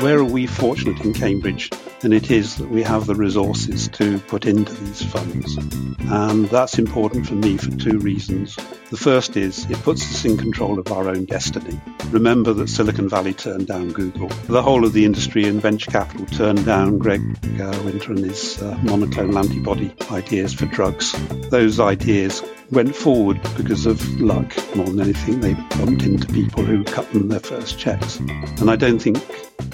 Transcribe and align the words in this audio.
Where 0.00 0.18
are 0.18 0.24
we 0.24 0.46
fortunate 0.46 1.02
in 1.02 1.14
Cambridge? 1.14 1.70
And 2.02 2.12
it 2.12 2.30
is 2.30 2.56
that 2.56 2.68
we 2.68 2.82
have 2.82 3.06
the 3.06 3.14
resources 3.14 3.88
to 3.88 4.18
put 4.18 4.44
into 4.44 4.74
these 4.74 5.02
funds. 5.02 5.56
And 6.10 6.44
that's 6.50 6.78
important 6.78 7.26
for 7.26 7.34
me 7.34 7.56
for 7.56 7.70
two 7.70 7.98
reasons. 7.98 8.56
The 8.90 8.98
first 8.98 9.38
is 9.38 9.64
it 9.70 9.82
puts 9.82 10.02
us 10.02 10.26
in 10.26 10.36
control 10.36 10.78
of 10.78 10.92
our 10.92 11.08
own 11.08 11.24
destiny. 11.24 11.80
Remember 12.10 12.52
that 12.52 12.68
Silicon 12.68 13.08
Valley 13.08 13.32
turned 13.32 13.66
down 13.66 13.88
Google. 13.88 14.28
The 14.46 14.62
whole 14.62 14.84
of 14.84 14.92
the 14.92 15.06
industry 15.06 15.48
and 15.48 15.62
venture 15.62 15.90
capital 15.90 16.26
turned 16.26 16.66
down 16.66 16.98
Greg 16.98 17.22
uh, 17.58 17.80
Winter 17.84 18.12
and 18.12 18.24
his 18.24 18.60
uh, 18.62 18.74
monoclonal 18.82 19.38
antibody 19.38 19.94
ideas 20.10 20.52
for 20.52 20.66
drugs. 20.66 21.14
Those 21.48 21.80
ideas 21.80 22.42
went 22.74 22.94
forward 22.94 23.40
because 23.56 23.86
of 23.86 24.20
luck 24.20 24.52
more 24.74 24.86
than 24.86 25.00
anything. 25.00 25.40
They 25.40 25.54
bumped 25.54 26.02
into 26.02 26.26
people 26.32 26.64
who 26.64 26.82
cut 26.84 27.10
them 27.12 27.28
their 27.28 27.40
first 27.40 27.78
checks. 27.78 28.18
And 28.18 28.68
I 28.68 28.76
don't 28.76 28.98
think 28.98 29.18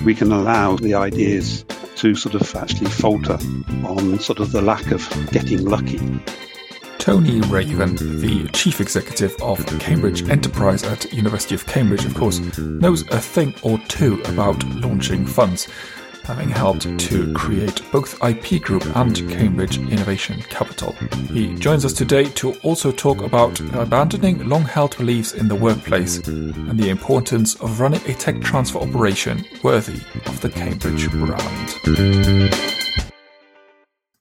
we 0.04 0.14
can 0.14 0.30
allow 0.30 0.76
the 0.76 0.94
ideas 0.94 1.64
to 1.96 2.14
sort 2.14 2.34
of 2.34 2.54
actually 2.54 2.90
falter 2.90 3.38
on 3.84 4.18
sort 4.20 4.38
of 4.38 4.52
the 4.52 4.60
lack 4.60 4.90
of 4.90 5.08
getting 5.32 5.64
lucky. 5.64 5.98
Tony 6.98 7.40
Raven, 7.42 7.96
the 7.96 8.48
chief 8.52 8.80
executive 8.80 9.34
of 9.40 9.64
Cambridge 9.80 10.28
Enterprise 10.28 10.84
at 10.84 11.10
University 11.12 11.54
of 11.54 11.64
Cambridge, 11.66 12.04
of 12.04 12.14
course, 12.14 12.40
knows 12.58 13.08
a 13.08 13.18
thing 13.18 13.54
or 13.62 13.78
two 13.88 14.20
about 14.26 14.62
launching 14.64 15.24
funds 15.24 15.66
having 16.24 16.48
helped 16.48 16.98
to 16.98 17.32
create 17.34 17.82
both 17.90 18.22
IP 18.22 18.62
Group 18.62 18.84
and 18.96 19.16
Cambridge 19.30 19.78
Innovation 19.78 20.40
Capital. 20.42 20.92
He 21.32 21.54
joins 21.56 21.84
us 21.84 21.92
today 21.92 22.24
to 22.30 22.54
also 22.62 22.92
talk 22.92 23.22
about 23.22 23.58
abandoning 23.74 24.48
long 24.48 24.62
held 24.62 24.96
beliefs 24.96 25.32
in 25.32 25.48
the 25.48 25.54
workplace 25.54 26.26
and 26.26 26.78
the 26.78 26.90
importance 26.90 27.54
of 27.56 27.80
running 27.80 28.00
a 28.06 28.14
tech 28.14 28.40
transfer 28.40 28.78
operation 28.78 29.44
worthy 29.62 30.00
of 30.26 30.40
the 30.40 30.50
Cambridge 30.50 31.10
brand. 31.10 32.54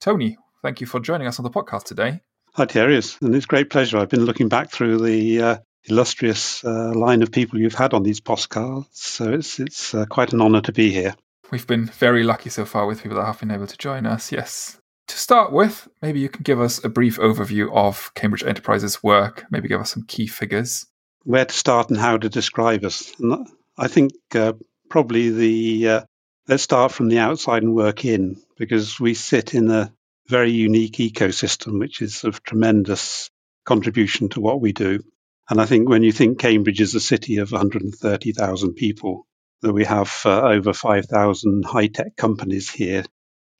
Tony, 0.00 0.38
thank 0.62 0.80
you 0.80 0.86
for 0.86 1.00
joining 1.00 1.26
us 1.26 1.38
on 1.38 1.44
the 1.44 1.50
podcast 1.50 1.84
today. 1.84 2.20
Hi, 2.54 2.64
Darius, 2.64 3.16
and 3.20 3.34
it's 3.34 3.46
great 3.46 3.70
pleasure. 3.70 3.98
I've 3.98 4.08
been 4.08 4.24
looking 4.24 4.48
back 4.48 4.70
through 4.70 4.98
the 4.98 5.42
uh, 5.42 5.56
illustrious 5.84 6.64
uh, 6.64 6.92
line 6.94 7.22
of 7.22 7.30
people 7.30 7.60
you've 7.60 7.74
had 7.74 7.94
on 7.94 8.02
these 8.02 8.20
postcards, 8.20 8.88
so 8.92 9.32
it's 9.32 9.60
it's 9.60 9.94
uh, 9.94 10.06
quite 10.06 10.32
an 10.32 10.40
honour 10.40 10.60
to 10.62 10.72
be 10.72 10.90
here. 10.90 11.14
We've 11.50 11.66
been 11.66 11.86
very 11.86 12.22
lucky 12.22 12.48
so 12.48 12.64
far 12.64 12.86
with 12.86 13.02
people 13.02 13.18
that 13.18 13.26
have 13.26 13.40
been 13.40 13.50
able 13.50 13.66
to 13.66 13.76
join 13.76 14.06
us, 14.06 14.30
yes. 14.30 14.78
To 15.08 15.18
start 15.18 15.52
with, 15.52 15.88
maybe 16.00 16.20
you 16.20 16.28
can 16.28 16.44
give 16.44 16.60
us 16.60 16.84
a 16.84 16.88
brief 16.88 17.18
overview 17.18 17.74
of 17.74 18.12
Cambridge 18.14 18.44
Enterprise's 18.44 19.02
work, 19.02 19.44
maybe 19.50 19.66
give 19.66 19.80
us 19.80 19.92
some 19.92 20.04
key 20.04 20.28
figures. 20.28 20.86
Where 21.24 21.44
to 21.44 21.52
start 21.52 21.90
and 21.90 21.98
how 21.98 22.16
to 22.18 22.28
describe 22.28 22.84
us. 22.84 23.12
And 23.18 23.48
I 23.76 23.88
think 23.88 24.12
uh, 24.34 24.52
probably 24.88 25.30
the 25.30 25.88
uh, 25.88 26.00
let's 26.46 26.62
start 26.62 26.92
from 26.92 27.08
the 27.08 27.18
outside 27.18 27.64
and 27.64 27.74
work 27.74 28.04
in, 28.04 28.40
because 28.56 29.00
we 29.00 29.14
sit 29.14 29.52
in 29.52 29.70
a 29.70 29.92
very 30.28 30.52
unique 30.52 30.98
ecosystem, 30.98 31.80
which 31.80 32.00
is 32.00 32.22
of 32.22 32.44
tremendous 32.44 33.28
contribution 33.64 34.28
to 34.30 34.40
what 34.40 34.60
we 34.60 34.72
do. 34.72 35.02
And 35.48 35.60
I 35.60 35.66
think 35.66 35.88
when 35.88 36.04
you 36.04 36.12
think 36.12 36.38
Cambridge 36.38 36.80
is 36.80 36.94
a 36.94 37.00
city 37.00 37.38
of 37.38 37.50
130,000 37.50 38.74
people, 38.74 39.26
we 39.62 39.84
have 39.84 40.12
uh, 40.24 40.42
over 40.42 40.72
5,000 40.72 41.64
high 41.64 41.88
tech 41.88 42.16
companies 42.16 42.70
here 42.70 43.04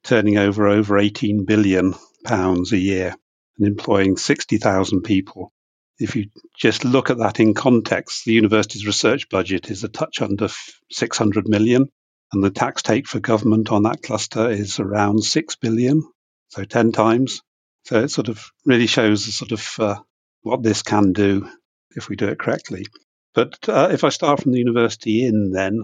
turning 0.04 0.38
over 0.38 0.68
over 0.68 0.98
18 0.98 1.44
billion 1.44 1.94
pounds 2.24 2.72
a 2.72 2.78
year 2.78 3.14
and 3.58 3.66
employing 3.66 4.16
60,000 4.16 5.02
people. 5.02 5.52
If 5.98 6.16
you 6.16 6.30
just 6.58 6.84
look 6.84 7.10
at 7.10 7.18
that 7.18 7.40
in 7.40 7.52
context, 7.52 8.24
the 8.24 8.32
university's 8.32 8.86
research 8.86 9.28
budget 9.28 9.70
is 9.70 9.84
a 9.84 9.88
touch 9.88 10.22
under 10.22 10.48
600 10.90 11.46
million, 11.46 11.88
and 12.32 12.42
the 12.42 12.50
tax 12.50 12.80
take 12.82 13.06
for 13.06 13.20
government 13.20 13.70
on 13.70 13.82
that 13.82 14.02
cluster 14.02 14.48
is 14.48 14.80
around 14.80 15.22
6 15.22 15.56
billion, 15.56 16.02
so 16.48 16.64
10 16.64 16.92
times. 16.92 17.42
So 17.84 18.00
it 18.00 18.10
sort 18.10 18.28
of 18.28 18.42
really 18.64 18.86
shows 18.86 19.26
the 19.26 19.32
sort 19.32 19.52
of 19.52 19.68
uh, 19.78 20.00
what 20.42 20.62
this 20.62 20.82
can 20.82 21.12
do 21.12 21.50
if 21.90 22.08
we 22.08 22.16
do 22.16 22.28
it 22.28 22.38
correctly. 22.38 22.86
But 23.34 23.68
uh, 23.68 23.90
if 23.92 24.04
I 24.04 24.08
start 24.08 24.42
from 24.42 24.52
the 24.52 24.58
university 24.58 25.24
in, 25.24 25.50
then 25.50 25.82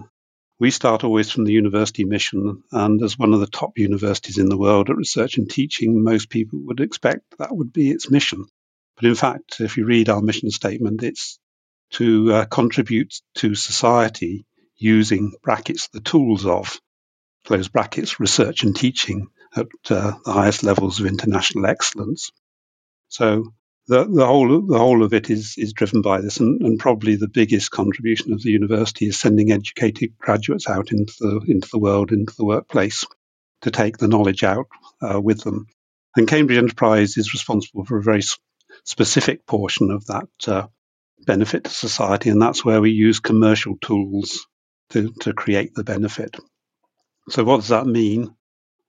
we 0.59 0.71
start 0.71 1.03
always 1.03 1.29
from 1.31 1.45
the 1.45 1.53
university 1.53 2.03
mission. 2.03 2.63
And 2.71 3.01
as 3.01 3.17
one 3.17 3.33
of 3.33 3.39
the 3.39 3.47
top 3.47 3.77
universities 3.77 4.37
in 4.37 4.49
the 4.49 4.57
world 4.57 4.89
at 4.89 4.97
research 4.97 5.37
and 5.37 5.49
teaching, 5.49 6.03
most 6.03 6.29
people 6.29 6.59
would 6.63 6.79
expect 6.79 7.37
that 7.37 7.55
would 7.55 7.71
be 7.71 7.91
its 7.91 8.09
mission. 8.09 8.45
But 8.95 9.05
in 9.05 9.15
fact, 9.15 9.61
if 9.61 9.77
you 9.77 9.85
read 9.85 10.09
our 10.09 10.21
mission 10.21 10.49
statement, 10.49 11.03
it's 11.03 11.39
to 11.91 12.33
uh, 12.33 12.45
contribute 12.45 13.13
to 13.35 13.55
society 13.55 14.45
using 14.75 15.33
brackets, 15.43 15.89
the 15.89 16.01
tools 16.01 16.45
of 16.45 16.79
close 17.45 17.67
brackets, 17.67 18.19
research 18.19 18.63
and 18.63 18.75
teaching 18.75 19.27
at 19.55 19.67
uh, 19.89 20.13
the 20.25 20.33
highest 20.33 20.63
levels 20.63 20.99
of 20.99 21.05
international 21.05 21.65
excellence. 21.65 22.31
So 23.09 23.53
the, 23.87 24.03
the 24.03 24.25
whole 24.25 24.61
the 24.61 24.77
whole 24.77 25.03
of 25.03 25.13
it 25.13 25.29
is 25.29 25.55
is 25.57 25.73
driven 25.73 26.01
by 26.01 26.21
this, 26.21 26.39
and, 26.39 26.61
and, 26.61 26.79
probably 26.79 27.15
the 27.15 27.29
biggest 27.29 27.71
contribution 27.71 28.33
of 28.33 28.41
the 28.41 28.51
university 28.51 29.07
is 29.07 29.19
sending 29.19 29.51
educated 29.51 30.17
graduates 30.17 30.69
out 30.69 30.91
into 30.91 31.13
the 31.19 31.41
into 31.47 31.69
the 31.71 31.79
world, 31.79 32.11
into 32.11 32.33
the 32.35 32.45
workplace, 32.45 33.05
to 33.61 33.71
take 33.71 33.97
the 33.97 34.07
knowledge 34.07 34.43
out 34.43 34.67
uh, 35.01 35.19
with 35.19 35.41
them. 35.41 35.67
And 36.15 36.27
Cambridge 36.27 36.57
Enterprise 36.57 37.17
is 37.17 37.33
responsible 37.33 37.85
for 37.85 37.97
a 37.97 38.03
very 38.03 38.23
specific 38.83 39.45
portion 39.45 39.91
of 39.91 40.05
that 40.07 40.27
uh, 40.47 40.67
benefit 41.25 41.63
to 41.65 41.69
society, 41.69 42.29
and 42.29 42.41
that's 42.41 42.65
where 42.65 42.81
we 42.81 42.91
use 42.91 43.19
commercial 43.19 43.77
tools 43.77 44.47
to 44.89 45.13
to 45.21 45.33
create 45.33 45.73
the 45.75 45.83
benefit. 45.85 46.35
So, 47.29 47.45
what 47.45 47.57
does 47.57 47.69
that 47.69 47.85
mean? 47.85 48.35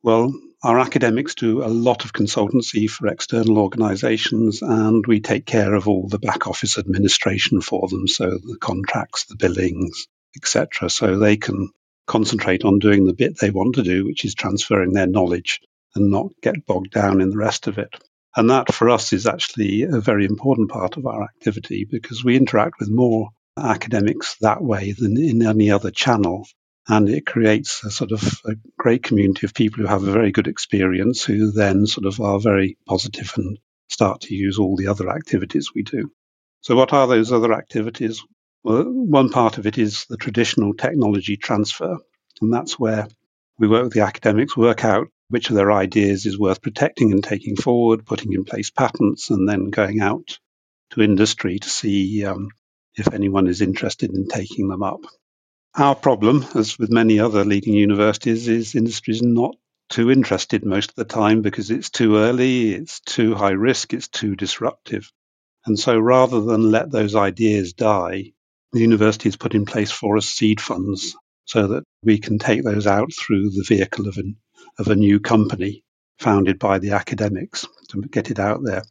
Well, 0.02 0.32
our 0.62 0.78
academics 0.78 1.34
do 1.34 1.64
a 1.64 1.66
lot 1.66 2.04
of 2.04 2.12
consultancy 2.12 2.88
for 2.88 3.08
external 3.08 3.58
organizations, 3.58 4.62
and 4.62 5.04
we 5.06 5.20
take 5.20 5.44
care 5.44 5.74
of 5.74 5.88
all 5.88 6.08
the 6.08 6.18
back 6.18 6.46
office 6.46 6.78
administration 6.78 7.60
for 7.60 7.88
them. 7.88 8.06
So 8.06 8.30
the 8.30 8.58
contracts, 8.60 9.24
the 9.24 9.36
billings, 9.36 10.06
etc. 10.36 10.88
So 10.90 11.18
they 11.18 11.36
can 11.36 11.70
concentrate 12.06 12.64
on 12.64 12.78
doing 12.78 13.06
the 13.06 13.12
bit 13.12 13.38
they 13.38 13.50
want 13.50 13.74
to 13.74 13.82
do, 13.82 14.04
which 14.04 14.24
is 14.24 14.34
transferring 14.34 14.92
their 14.92 15.06
knowledge 15.06 15.60
and 15.94 16.10
not 16.10 16.30
get 16.42 16.66
bogged 16.66 16.92
down 16.92 17.20
in 17.20 17.30
the 17.30 17.36
rest 17.36 17.66
of 17.66 17.78
it. 17.78 17.90
And 18.36 18.50
that 18.50 18.72
for 18.72 18.88
us 18.90 19.12
is 19.12 19.26
actually 19.26 19.82
a 19.82 20.00
very 20.00 20.24
important 20.24 20.70
part 20.70 20.96
of 20.96 21.06
our 21.06 21.24
activity 21.24 21.84
because 21.84 22.22
we 22.22 22.36
interact 22.36 22.78
with 22.78 22.88
more 22.88 23.30
academics 23.56 24.36
that 24.40 24.62
way 24.62 24.92
than 24.92 25.16
in 25.20 25.44
any 25.44 25.70
other 25.70 25.90
channel 25.90 26.46
and 26.88 27.08
it 27.08 27.26
creates 27.26 27.84
a 27.84 27.90
sort 27.90 28.12
of 28.12 28.40
a 28.46 28.54
great 28.78 29.02
community 29.02 29.46
of 29.46 29.54
people 29.54 29.82
who 29.82 29.88
have 29.88 30.02
a 30.02 30.12
very 30.12 30.32
good 30.32 30.48
experience 30.48 31.22
who 31.22 31.52
then 31.52 31.86
sort 31.86 32.06
of 32.06 32.20
are 32.20 32.40
very 32.40 32.78
positive 32.86 33.32
and 33.36 33.58
start 33.88 34.22
to 34.22 34.34
use 34.34 34.58
all 34.58 34.76
the 34.76 34.88
other 34.88 35.10
activities 35.10 35.70
we 35.74 35.82
do. 35.82 36.10
So, 36.62 36.76
what 36.76 36.92
are 36.92 37.06
those 37.06 37.30
other 37.30 37.52
activities? 37.52 38.22
Well, 38.64 38.84
one 38.84 39.30
part 39.30 39.58
of 39.58 39.66
it 39.66 39.78
is 39.78 40.06
the 40.08 40.16
traditional 40.16 40.74
technology 40.74 41.36
transfer, 41.36 41.98
and 42.40 42.52
that's 42.52 42.78
where 42.78 43.06
we 43.58 43.68
work 43.68 43.84
with 43.84 43.92
the 43.92 44.00
academics, 44.00 44.56
work 44.56 44.84
out 44.84 45.08
which 45.28 45.50
of 45.50 45.56
their 45.56 45.70
ideas 45.70 46.24
is 46.24 46.38
worth 46.38 46.62
protecting 46.62 47.12
and 47.12 47.22
taking 47.22 47.54
forward, 47.54 48.06
putting 48.06 48.32
in 48.32 48.44
place 48.44 48.70
patents, 48.70 49.30
and 49.30 49.46
then 49.48 49.70
going 49.70 50.00
out 50.00 50.38
to 50.90 51.02
industry 51.02 51.58
to 51.58 51.68
see 51.68 52.24
um, 52.24 52.48
if 52.96 53.12
anyone 53.12 53.46
is 53.46 53.60
interested 53.60 54.10
in 54.10 54.26
taking 54.26 54.68
them 54.68 54.82
up. 54.82 55.00
Our 55.78 55.94
problem, 55.94 56.44
as 56.56 56.76
with 56.76 56.90
many 56.90 57.20
other 57.20 57.44
leading 57.44 57.72
universities, 57.72 58.48
is 58.48 58.74
industry 58.74 59.14
is 59.14 59.22
not 59.22 59.54
too 59.88 60.10
interested 60.10 60.66
most 60.66 60.90
of 60.90 60.96
the 60.96 61.04
time 61.04 61.40
because 61.40 61.70
it's 61.70 61.88
too 61.88 62.16
early, 62.16 62.74
it's 62.74 62.98
too 62.98 63.36
high 63.36 63.52
risk, 63.52 63.94
it's 63.94 64.08
too 64.08 64.34
disruptive. 64.34 65.12
And 65.66 65.78
so 65.78 65.96
rather 65.96 66.40
than 66.40 66.72
let 66.72 66.90
those 66.90 67.14
ideas 67.14 67.74
die, 67.74 68.32
the 68.72 68.80
university 68.80 69.28
has 69.28 69.36
put 69.36 69.54
in 69.54 69.66
place 69.66 69.92
for 69.92 70.16
us 70.16 70.26
seed 70.26 70.60
funds 70.60 71.14
so 71.44 71.68
that 71.68 71.84
we 72.02 72.18
can 72.18 72.40
take 72.40 72.64
those 72.64 72.88
out 72.88 73.12
through 73.14 73.50
the 73.50 73.64
vehicle 73.64 74.08
of, 74.08 74.16
an, 74.16 74.34
of 74.80 74.88
a 74.88 74.96
new 74.96 75.20
company 75.20 75.84
founded 76.18 76.58
by 76.58 76.80
the 76.80 76.90
academics 76.90 77.68
to 77.90 78.02
get 78.02 78.32
it 78.32 78.40
out 78.40 78.64
there. 78.64 78.82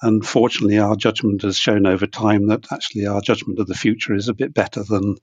And 0.00 0.24
fortunately, 0.24 0.78
our 0.78 0.96
judgment 0.96 1.42
has 1.42 1.58
shown 1.58 1.86
over 1.86 2.06
time 2.06 2.46
that 2.46 2.72
actually 2.72 3.06
our 3.06 3.20
judgment 3.20 3.58
of 3.58 3.66
the 3.66 3.74
future 3.74 4.14
is 4.14 4.28
a 4.28 4.34
bit 4.34 4.54
better 4.54 4.82
than 4.82 5.16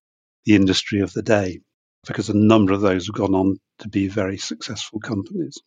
the 0.50 0.56
industry 0.56 1.02
of 1.02 1.14
the 1.14 1.22
day, 1.22 1.60
because 2.08 2.30
a 2.30 2.34
number 2.34 2.74
of 2.74 2.82
those 2.82 3.06
have 3.06 3.16
gone 3.16 3.36
on 3.36 3.60
to 3.78 3.88
be 3.88 4.08
very 4.08 4.38
successful 4.38 5.00
companies. 5.00 5.60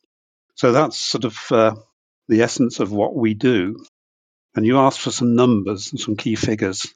So 0.56 0.72
that's 0.72 0.96
sort 0.96 1.24
of 1.24 1.38
uh, 1.52 1.76
the 2.26 2.42
essence 2.42 2.80
of 2.80 2.90
what 2.90 3.14
we 3.14 3.34
do. 3.34 3.84
And 4.56 4.66
you 4.66 4.78
asked 4.78 4.98
for 4.98 5.12
some 5.12 5.36
numbers 5.36 5.92
and 5.92 6.00
some 6.00 6.16
key 6.16 6.34
figures. 6.34 6.92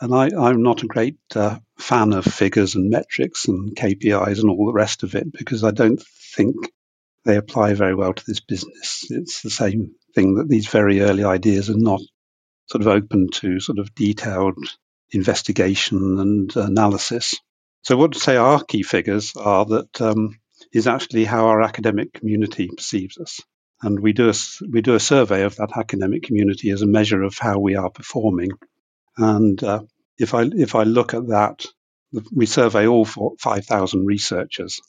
And 0.00 0.14
I, 0.14 0.28
am 0.28 0.62
not 0.62 0.82
a 0.82 0.86
great 0.86 1.18
uh, 1.34 1.58
fan 1.78 2.14
of 2.14 2.24
figures 2.24 2.74
and 2.74 2.88
metrics 2.88 3.48
and 3.48 3.76
KPIs 3.76 4.40
and 4.40 4.48
all 4.48 4.66
the 4.66 4.72
rest 4.72 5.02
of 5.02 5.14
it 5.14 5.30
because 5.30 5.62
I 5.62 5.72
don't 5.72 6.02
think 6.34 6.56
they 7.26 7.36
apply 7.36 7.74
very 7.74 7.94
well 7.94 8.14
to 8.14 8.24
this 8.26 8.40
business. 8.40 9.04
It's 9.10 9.42
the 9.42 9.50
same 9.50 9.94
thing 10.14 10.36
that 10.36 10.48
these 10.48 10.68
very 10.68 11.02
early 11.02 11.24
ideas 11.24 11.68
are 11.68 11.76
not 11.76 12.00
sort 12.70 12.80
of 12.80 12.88
open 12.88 13.28
to 13.34 13.60
sort 13.60 13.78
of 13.78 13.94
detailed 13.94 14.56
investigation 15.10 16.18
and 16.18 16.56
analysis. 16.56 17.34
So, 17.82 17.96
what 17.96 18.12
to 18.12 18.18
say 18.18 18.36
our 18.36 18.62
key 18.62 18.82
figures 18.82 19.34
are 19.36 19.64
that 19.66 20.00
um, 20.00 20.38
is 20.72 20.86
actually 20.86 21.24
how 21.24 21.46
our 21.46 21.62
academic 21.62 22.12
community 22.12 22.68
perceives 22.68 23.18
us. 23.18 23.40
And 23.82 24.00
we 24.00 24.12
do, 24.12 24.30
a, 24.30 24.34
we 24.70 24.80
do 24.80 24.94
a 24.94 25.00
survey 25.00 25.42
of 25.42 25.56
that 25.56 25.76
academic 25.76 26.22
community 26.22 26.70
as 26.70 26.82
a 26.82 26.86
measure 26.86 27.22
of 27.22 27.36
how 27.38 27.58
we 27.58 27.76
are 27.76 27.90
performing. 27.90 28.50
And 29.16 29.62
uh, 29.62 29.82
if, 30.18 30.34
I, 30.34 30.42
if 30.42 30.74
I 30.74 30.84
look 30.84 31.14
at 31.14 31.28
that, 31.28 31.66
we 32.32 32.46
survey 32.46 32.86
all 32.86 33.04
5,000 33.04 34.06
researchers. 34.06 34.80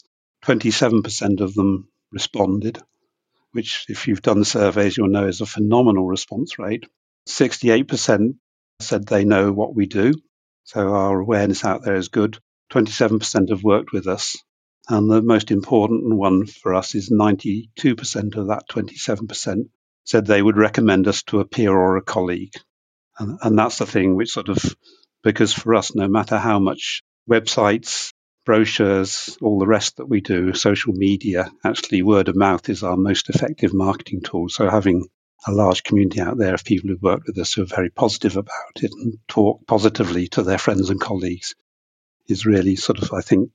27% 0.46 1.42
of 1.42 1.54
them 1.54 1.90
responded, 2.12 2.81
which, 3.52 3.86
if 3.90 4.08
you've 4.08 4.22
done 4.22 4.44
surveys, 4.44 4.96
you'll 4.96 5.10
know 5.10 5.28
is 5.28 5.42
a 5.42 5.46
phenomenal 5.46 6.08
response 6.08 6.58
rate. 6.58 6.86
68% 7.28 8.36
said 8.79 9.06
they 9.06 9.25
know 9.25 9.51
what 9.51 9.75
we 9.75 9.85
do. 9.85 10.13
So 10.63 10.94
our 10.94 11.19
awareness 11.19 11.65
out 11.65 11.83
there 11.83 11.95
is 11.95 12.09
good. 12.09 12.38
27% 12.71 13.50
have 13.50 13.63
worked 13.63 13.91
with 13.91 14.07
us. 14.07 14.35
And 14.89 15.09
the 15.09 15.21
most 15.21 15.51
important 15.51 16.15
one 16.15 16.45
for 16.45 16.74
us 16.74 16.95
is 16.95 17.09
92% 17.09 17.68
of 18.35 18.47
that 18.47 18.63
27% 18.69 19.69
said 20.06 20.25
they 20.25 20.41
would 20.41 20.57
recommend 20.57 21.07
us 21.07 21.24
to 21.24 21.39
a 21.39 21.45
peer 21.45 21.71
or 21.71 21.97
a 21.97 22.01
colleague. 22.01 22.53
And, 23.19 23.39
and 23.41 23.59
that's 23.59 23.79
the 23.79 23.85
thing 23.85 24.15
which 24.15 24.31
sort 24.31 24.50
of, 24.50 24.63
because 25.24 25.53
for 25.53 25.75
us, 25.75 25.95
no 25.95 26.07
matter 26.07 26.38
how 26.38 26.59
much 26.59 27.03
websites, 27.29 28.13
brochures, 28.45 29.38
all 29.41 29.59
the 29.59 29.68
rest 29.68 29.97
that 29.97 30.06
we 30.07 30.21
do, 30.21 30.53
social 30.53 30.94
media, 30.94 31.51
actually 31.65 32.01
word 32.03 32.29
of 32.29 32.38
mouth 32.38 32.69
is 32.69 32.83
our 32.83 32.95
most 32.95 33.29
effective 33.29 33.74
marketing 33.74 34.21
tool. 34.21 34.47
So 34.47 34.69
having 34.69 35.07
a 35.45 35.51
large 35.51 35.84
community 35.84 36.19
out 36.19 36.38
there 36.38 36.54
of 36.54 36.63
people 36.63 36.89
who've 36.89 37.01
worked 37.01 37.28
with 37.28 37.38
us 37.38 37.54
who 37.54 37.62
are 37.62 37.66
very 37.66 37.89
positive 37.89 38.38
about 38.38 38.81
it 38.81 38.92
and 38.92 39.18
talk 39.28 39.66
positively 39.68 40.28
to 40.30 40.44
their 40.44 40.57
friends 40.57 40.89
and 40.89 41.00
colleagues 41.00 41.56
is 42.28 42.45
really 42.45 42.75
sort 42.75 43.01
of, 43.01 43.13
I 43.13 43.22
think, 43.22 43.51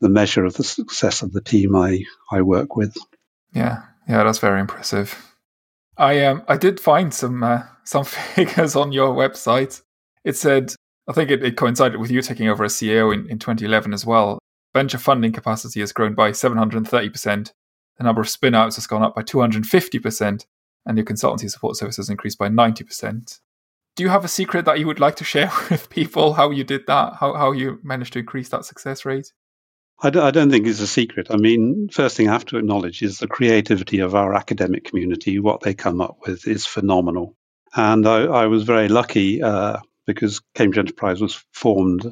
the 0.00 0.08
measure 0.08 0.44
of 0.44 0.54
the 0.54 0.64
success 0.64 1.22
of 1.22 1.32
the 1.32 1.40
team 1.40 1.76
I, 1.76 2.04
I 2.30 2.42
work 2.42 2.76
with. 2.76 2.96
Yeah, 3.52 3.82
yeah, 4.08 4.24
that's 4.24 4.38
very 4.38 4.60
impressive. 4.60 5.16
I 5.96 6.24
um 6.24 6.44
I 6.46 6.56
did 6.56 6.78
find 6.78 7.12
some 7.12 7.42
uh, 7.42 7.62
some 7.84 8.04
figures 8.04 8.76
on 8.76 8.92
your 8.92 9.14
website. 9.14 9.82
It 10.24 10.36
said 10.36 10.74
I 11.08 11.12
think 11.12 11.30
it, 11.30 11.42
it 11.42 11.56
coincided 11.56 12.00
with 12.00 12.10
you 12.10 12.22
taking 12.22 12.48
over 12.48 12.64
as 12.64 12.74
CEO 12.74 13.12
in, 13.12 13.28
in 13.30 13.38
2011 13.38 13.94
as 13.94 14.04
well. 14.04 14.38
Venture 14.74 14.98
funding 14.98 15.32
capacity 15.32 15.80
has 15.80 15.92
grown 15.92 16.14
by 16.14 16.30
730%. 16.30 17.52
The 17.96 18.04
number 18.04 18.20
of 18.20 18.26
spinouts 18.26 18.74
has 18.74 18.86
gone 18.86 19.02
up 19.02 19.14
by 19.14 19.22
250%, 19.22 20.44
and 20.88 20.98
your 20.98 21.04
consultancy 21.04 21.48
support 21.48 21.76
services 21.76 22.10
increased 22.10 22.38
by 22.38 22.48
90% 22.48 23.40
do 23.94 24.04
you 24.04 24.10
have 24.10 24.24
a 24.24 24.28
secret 24.28 24.64
that 24.64 24.78
you 24.78 24.86
would 24.86 25.00
like 25.00 25.16
to 25.16 25.24
share 25.24 25.52
with 25.70 25.88
people 25.90 26.34
how 26.34 26.50
you 26.50 26.64
did 26.64 26.86
that 26.88 27.14
how, 27.20 27.34
how 27.34 27.52
you 27.52 27.78
managed 27.84 28.14
to 28.14 28.18
increase 28.18 28.48
that 28.48 28.64
success 28.64 29.04
rate 29.04 29.32
I 30.00 30.10
d- 30.10 30.20
I 30.20 30.30
don't 30.30 30.50
think 30.50 30.66
it's 30.66 30.80
a 30.80 30.86
secret. 30.86 31.26
I 31.30 31.36
mean, 31.36 31.88
first 31.88 32.16
thing 32.16 32.28
I 32.28 32.32
have 32.32 32.44
to 32.46 32.58
acknowledge 32.58 33.02
is 33.02 33.18
the 33.18 33.26
creativity 33.26 33.98
of 33.98 34.14
our 34.14 34.32
academic 34.32 34.84
community. 34.84 35.40
What 35.40 35.62
they 35.62 35.74
come 35.74 36.00
up 36.00 36.18
with 36.24 36.46
is 36.46 36.66
phenomenal. 36.66 37.34
And 37.74 38.06
I, 38.06 38.22
I 38.22 38.46
was 38.46 38.62
very 38.62 38.88
lucky 38.88 39.42
uh, 39.42 39.78
because 40.06 40.40
Cambridge 40.54 40.78
Enterprise 40.78 41.20
was 41.20 41.44
formed 41.52 42.10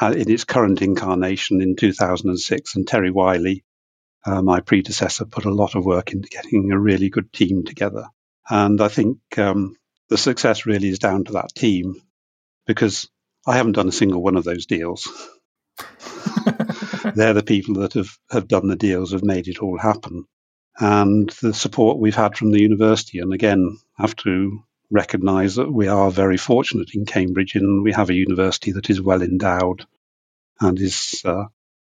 uh, 0.00 0.12
in 0.12 0.30
its 0.30 0.44
current 0.44 0.82
incarnation 0.82 1.62
in 1.62 1.76
2006. 1.76 2.76
And 2.76 2.86
Teri 2.86 3.10
Willey, 3.10 3.64
uh, 4.26 4.42
my 4.42 4.60
predecessor, 4.60 5.24
put 5.24 5.44
a 5.44 5.54
lot 5.54 5.74
of 5.74 5.84
work 5.84 6.12
into 6.12 6.28
getting 6.28 6.70
a 6.72 6.78
really 6.78 7.10
good 7.10 7.32
team 7.32 7.64
together. 7.64 8.06
And 8.48 8.80
I 8.80 8.88
think 8.88 9.18
um, 9.38 9.76
the 10.08 10.18
success 10.18 10.66
really 10.66 10.88
is 10.88 10.98
down 10.98 11.24
to 11.24 11.32
that 11.32 11.54
team 11.54 11.94
because 12.66 13.08
I 13.46 13.56
haven't 13.56 13.72
done 13.72 13.88
a 13.88 13.92
single 13.92 14.22
one 14.22 14.36
of 14.36 14.44
those 14.44 14.66
deals. 14.66 15.08
They're 17.14 17.34
the 17.34 17.44
people 17.46 17.74
that 17.76 17.94
have, 17.94 18.16
have 18.30 18.48
done 18.48 18.68
the 18.68 18.76
deals, 18.76 19.12
have 19.12 19.24
made 19.24 19.48
it 19.48 19.58
all 19.58 19.78
happen. 19.78 20.26
And 20.78 21.30
the 21.42 21.54
support 21.54 21.98
we've 21.98 22.14
had 22.14 22.36
from 22.36 22.50
the 22.50 22.60
university, 22.60 23.18
and 23.18 23.32
again, 23.32 23.78
have 23.96 24.16
to 24.16 24.64
recognize 24.90 25.56
that 25.56 25.70
we 25.70 25.88
are 25.88 26.10
very 26.10 26.36
fortunate 26.36 26.94
in 26.94 27.04
Cambridge 27.04 27.54
and 27.54 27.82
we 27.82 27.92
have 27.92 28.10
a 28.10 28.14
university 28.14 28.72
that 28.72 28.90
is 28.90 29.00
well 29.00 29.22
endowed 29.22 29.86
and 30.60 30.78
is 30.78 31.22
uh, 31.24 31.44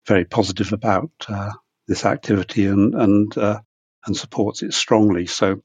very 0.08 0.26
positive 0.26 0.74
about 0.74 1.12
uh, 1.28 1.52
this 1.88 2.06
activity 2.06 2.66
and 2.68 2.94
and 2.96 3.38
uh, 3.38 3.60
and 4.06 4.16
supports 4.16 4.64
it 4.64 4.74
strongly. 4.74 5.26
So 5.26 5.62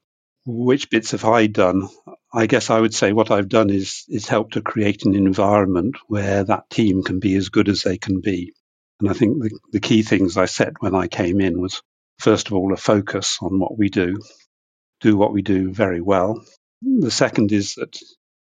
which 0.46 0.90
bits 0.90 1.10
have 1.12 1.24
I 1.24 1.46
done? 1.46 1.88
I 2.32 2.46
guess 2.46 2.70
I 2.70 2.80
would 2.80 2.94
say 2.94 3.12
what 3.12 3.30
I've 3.30 3.48
done 3.48 3.70
is 3.70 4.04
is 4.08 4.28
help 4.28 4.52
to 4.52 4.62
create 4.62 5.04
an 5.04 5.14
environment 5.14 5.96
where 6.06 6.44
that 6.44 6.70
team 6.70 7.02
can 7.02 7.20
be 7.20 7.36
as 7.36 7.48
good 7.48 7.68
as 7.68 7.82
they 7.82 7.98
can 7.98 8.20
be. 8.20 8.52
And 9.00 9.08
I 9.08 9.12
think 9.12 9.42
the, 9.42 9.58
the 9.72 9.80
key 9.80 10.02
things 10.02 10.36
I 10.36 10.46
set 10.46 10.74
when 10.80 10.94
I 10.94 11.06
came 11.06 11.40
in 11.40 11.60
was 11.60 11.82
first 12.18 12.48
of 12.48 12.54
all 12.54 12.72
a 12.72 12.76
focus 12.76 13.38
on 13.40 13.60
what 13.60 13.78
we 13.78 13.88
do, 13.88 14.20
do 15.00 15.16
what 15.16 15.32
we 15.32 15.42
do 15.42 15.72
very 15.72 16.00
well. 16.00 16.44
The 16.82 17.10
second 17.10 17.52
is 17.52 17.74
that 17.74 17.96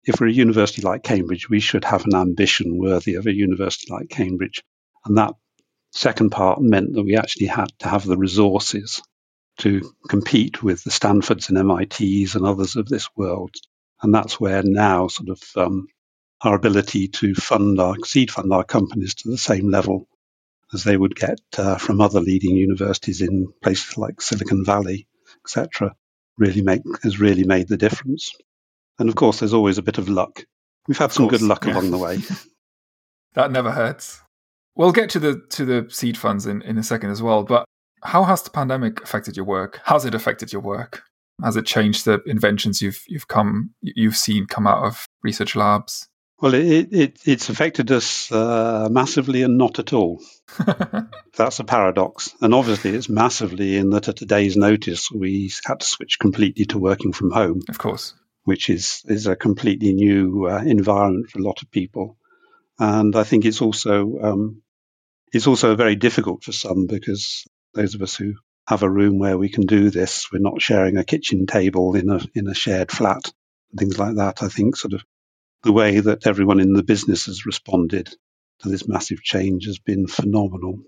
if 0.05 0.21
we're 0.21 0.29
a 0.29 0.33
university 0.33 0.83
like 0.83 1.03
Cambridge, 1.03 1.49
we 1.49 1.61
should 1.61 1.85
have 1.85 2.05
an 2.05 2.15
ambition 2.15 2.79
worthy 2.79 3.15
of 3.15 3.27
a 3.27 3.35
university 3.35 3.93
like 3.93 4.11
Cambridge. 4.11 4.63
And 5.07 5.17
that 5.19 5.35
second 5.95 6.31
part 6.31 6.61
meant 6.61 6.95
that 6.95 7.03
we 7.03 7.17
actually 7.17 7.47
had 7.47 7.69
to 7.79 7.89
have 7.89 8.05
the 8.05 8.17
resources 8.17 9.03
to 9.59 9.95
compete 10.09 10.63
with 10.63 10.83
the 10.83 10.91
Stanfords 10.91 11.49
and 11.49 11.67
MITs 11.67 12.35
and 12.35 12.45
others 12.45 12.77
of 12.77 12.89
this 12.89 13.09
world. 13.17 13.55
And 14.03 14.13
that's 14.13 14.41
where 14.41 14.63
now 14.63 15.09
sort 15.09 15.29
of 15.29 15.41
um, 15.57 15.87
our 16.43 16.55
ability 16.55 17.09
to 17.09 17.35
fund 17.35 17.81
our 17.81 17.97
seed 18.05 18.31
fund 18.31 18.53
our 18.53 18.65
companies 18.65 19.15
to 19.15 19.31
the 19.31 19.39
same 19.39 19.71
level 19.71 20.09
as 20.73 20.83
they 20.83 20.97
would 20.97 21.15
get 21.15 21.39
uh, 21.57 21.77
from 21.77 22.01
other 22.01 22.21
leading 22.21 22.57
universities 22.57 23.21
in 23.21 23.53
places 23.63 23.97
like 23.97 24.21
Silicon 24.21 24.65
Valley, 24.65 25.07
etc., 25.45 25.95
really 26.37 26.63
make 26.63 26.83
has 27.05 27.21
really 27.21 27.45
made 27.45 27.69
the 27.69 27.77
difference. 27.77 28.35
And 28.99 29.09
of 29.09 29.15
course, 29.15 29.39
there's 29.39 29.55
always 29.55 29.79
a 29.79 29.83
bit 29.83 29.99
of 29.99 30.09
luck. 30.09 30.45
We've 30.89 30.99
had 30.99 31.13
some 31.13 31.29
good 31.29 31.43
luck 31.43 31.65
yeah. 31.65 31.75
along 31.75 31.93
the 31.93 31.99
way. 31.99 32.19
that 33.35 33.53
never 33.53 33.71
hurts. 33.71 34.21
We'll 34.77 34.93
get 34.93 35.11
to 35.11 35.19
the 35.21 35.41
to 35.51 35.65
the 35.65 35.87
seed 35.91 36.17
funds 36.17 36.47
in, 36.47 36.63
in 36.63 36.79
a 36.79 36.83
second 36.83 37.11
as 37.11 37.23
well, 37.23 37.45
but 37.45 37.65
how 38.03 38.25
has 38.25 38.43
the 38.43 38.51
pandemic 38.51 39.03
affected 39.03 39.37
your 39.37 39.47
work? 39.47 39.81
Has 39.85 40.05
it 40.05 40.15
affected 40.15 40.53
your 40.53 40.63
work? 40.63 41.03
Has 41.43 41.57
it 41.57 41.67
changed 41.67 42.05
the 42.05 42.21
inventions 42.27 42.83
you've 42.83 43.03
you've 43.09 43.29
come 43.29 43.71
you've 43.81 44.17
seen 44.17 44.47
come 44.47 44.67
out 44.67 44.85
of 44.85 45.07
research 45.23 45.57
labs? 45.57 46.09
Well, 46.41 46.55
it, 46.55 46.93
it 46.93 47.19
it's 47.25 47.49
affected 47.49 47.91
us 47.91 48.31
uh, 48.31 48.89
massively 48.91 49.43
and 49.43 49.57
not 49.57 49.79
at 49.79 49.93
all. 49.93 50.21
That's 51.37 51.61
a 51.61 51.65
paradox, 51.65 52.35
and 52.41 52.53
obviously 52.53 52.95
it's 52.95 53.09
massively 53.09 53.77
in 53.77 53.91
that 53.91 54.09
at 54.09 54.23
a 54.23 54.27
day's 54.27 54.57
notice 54.57 55.11
we 55.11 55.53
had 55.65 55.81
to 55.81 55.87
switch 55.87 56.19
completely 56.19 56.67
to 56.67 56.79
working 56.79 57.13
from 57.13 57.31
home. 57.31 57.63
Of 57.69 57.79
course, 57.79 58.15
which 58.43 58.69
is 58.69 59.03
is 59.07 59.27
a 59.27 59.37
completely 59.37 59.93
new 59.93 60.49
uh, 60.49 60.63
environment 60.65 61.31
for 61.31 61.39
a 61.39 61.43
lot 61.43 61.63
of 61.63 61.71
people, 61.71 62.19
and 62.79 63.17
I 63.17 63.25
think 63.25 63.45
it's 63.45 63.63
also 63.63 64.19
um, 64.21 64.63
it's 65.35 65.47
also 65.47 65.77
very 65.77 65.97
difficult 65.97 66.45
for 66.45 66.53
some 66.53 66.87
because 66.87 67.45
those 67.75 67.95
of 67.95 68.03
us 68.03 68.17
who 68.17 68.35
have 68.67 68.83
a 68.83 68.91
room 68.91 69.19
where 69.19 69.37
we 69.37 69.49
can 69.49 69.67
do 69.67 69.91
this, 69.91 70.33
we're 70.33 70.39
not 70.39 70.63
sharing 70.63 70.97
a 70.97 71.05
kitchen 71.05 71.47
table 71.47 71.95
in 71.97 72.09
a 72.11 72.21
in 72.35 72.49
a 72.49 72.55
shared 72.55 72.91
flat, 72.91 73.33
and 73.71 73.79
things 73.79 73.99
like 73.99 74.17
that. 74.17 74.43
I 74.43 74.49
think 74.49 74.77
sort 74.77 74.95
of 74.95 75.05
the 75.63 75.73
way 75.73 76.01
that 76.01 76.27
everyone 76.27 76.61
in 76.61 76.73
the 76.73 76.83
business 76.83 77.27
has 77.27 77.47
responded 77.47 78.09
to 78.61 78.69
this 78.69 78.87
massive 78.89 79.23
change 79.23 79.67
has 79.67 79.79
been 79.79 80.07
phenomenal, 80.07 80.79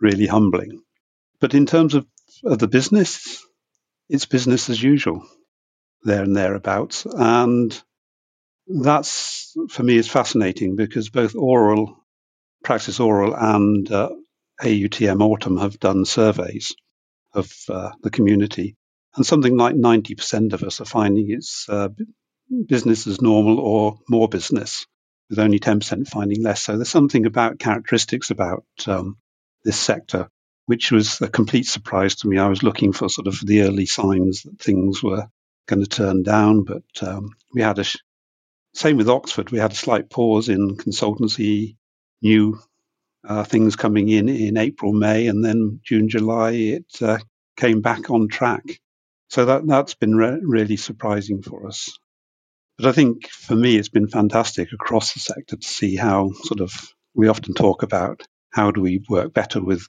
really 0.00 0.26
humbling. 0.26 0.82
But 1.40 1.54
in 1.54 1.66
terms 1.66 1.94
of, 1.94 2.06
of 2.44 2.58
the 2.58 2.68
business, 2.68 3.44
it's 4.08 4.26
business 4.26 4.70
as 4.70 4.82
usual, 4.82 5.26
there 6.04 6.22
and 6.22 6.36
thereabouts, 6.36 7.06
and 7.06 7.78
that's 8.66 9.54
for 9.70 9.82
me 9.82 9.96
is 9.96 10.08
fascinating 10.08 10.76
because 10.76 11.10
both 11.10 11.34
oral, 11.34 12.04
PraxisAuril, 12.64 13.34
and 13.38 13.90
uh, 13.90 14.10
AUTM 14.62 15.22
Autumn 15.22 15.58
have 15.58 15.78
done 15.80 16.04
surveys 16.04 16.74
of 17.34 17.52
uh, 17.68 17.90
the 18.02 18.10
community, 18.10 18.76
and 19.16 19.26
something 19.26 19.56
like 19.56 19.74
90% 19.74 20.52
of 20.52 20.62
us 20.62 20.80
are 20.80 20.86
finding 20.86 21.30
it's 21.30 21.68
uh, 21.68 21.88
business 22.68 23.06
as 23.06 23.20
normal 23.20 23.60
or 23.60 23.98
more 24.08 24.28
business, 24.28 24.86
with 25.30 25.38
only 25.38 25.58
10% 25.60 26.08
finding 26.08 26.42
less. 26.42 26.62
So 26.62 26.76
there's 26.76 26.88
something 26.88 27.26
about 27.26 27.58
characteristics 27.58 28.30
about 28.30 28.64
um, 28.86 29.16
this 29.64 29.78
sector 29.78 30.28
which 30.66 30.92
was 30.92 31.20
a 31.20 31.28
complete 31.28 31.66
surprise 31.66 32.16
to 32.16 32.28
me. 32.28 32.38
I 32.38 32.48
was 32.48 32.62
looking 32.62 32.92
for 32.92 33.08
sort 33.08 33.28
of 33.28 33.40
the 33.44 33.62
early 33.62 33.86
signs 33.86 34.42
that 34.42 34.60
things 34.60 35.02
were 35.02 35.28
going 35.68 35.82
to 35.82 35.88
turn 35.88 36.22
down, 36.22 36.64
but 36.64 36.84
um, 37.02 37.30
we 37.54 37.62
had 37.62 37.78
a 37.78 37.84
sh- 37.84 37.98
same 38.74 38.96
with 38.96 39.08
Oxford. 39.08 39.50
We 39.50 39.58
had 39.58 39.72
a 39.72 39.76
slight 39.76 40.10
pause 40.10 40.48
in 40.48 40.76
consultancy, 40.76 41.76
new 42.22 42.58
uh, 43.26 43.44
things 43.44 43.76
coming 43.76 44.08
in 44.08 44.28
in 44.28 44.56
April, 44.56 44.92
May, 44.92 45.26
and 45.26 45.44
then 45.44 45.80
June, 45.84 46.08
July, 46.08 46.52
it 46.52 47.02
uh, 47.02 47.18
came 47.56 47.80
back 47.80 48.10
on 48.10 48.28
track. 48.28 48.64
So 49.28 49.46
that 49.46 49.66
that's 49.66 49.94
been 49.94 50.14
re- 50.14 50.40
really 50.42 50.76
surprising 50.76 51.42
for 51.42 51.66
us. 51.66 51.98
But 52.78 52.86
I 52.86 52.92
think 52.92 53.28
for 53.28 53.56
me, 53.56 53.76
it's 53.76 53.88
been 53.88 54.08
fantastic 54.08 54.72
across 54.72 55.14
the 55.14 55.20
sector 55.20 55.56
to 55.56 55.66
see 55.66 55.96
how 55.96 56.32
sort 56.32 56.60
of 56.60 56.72
we 57.14 57.28
often 57.28 57.54
talk 57.54 57.82
about 57.82 58.22
how 58.50 58.70
do 58.70 58.80
we 58.80 59.02
work 59.08 59.32
better 59.32 59.62
with 59.62 59.86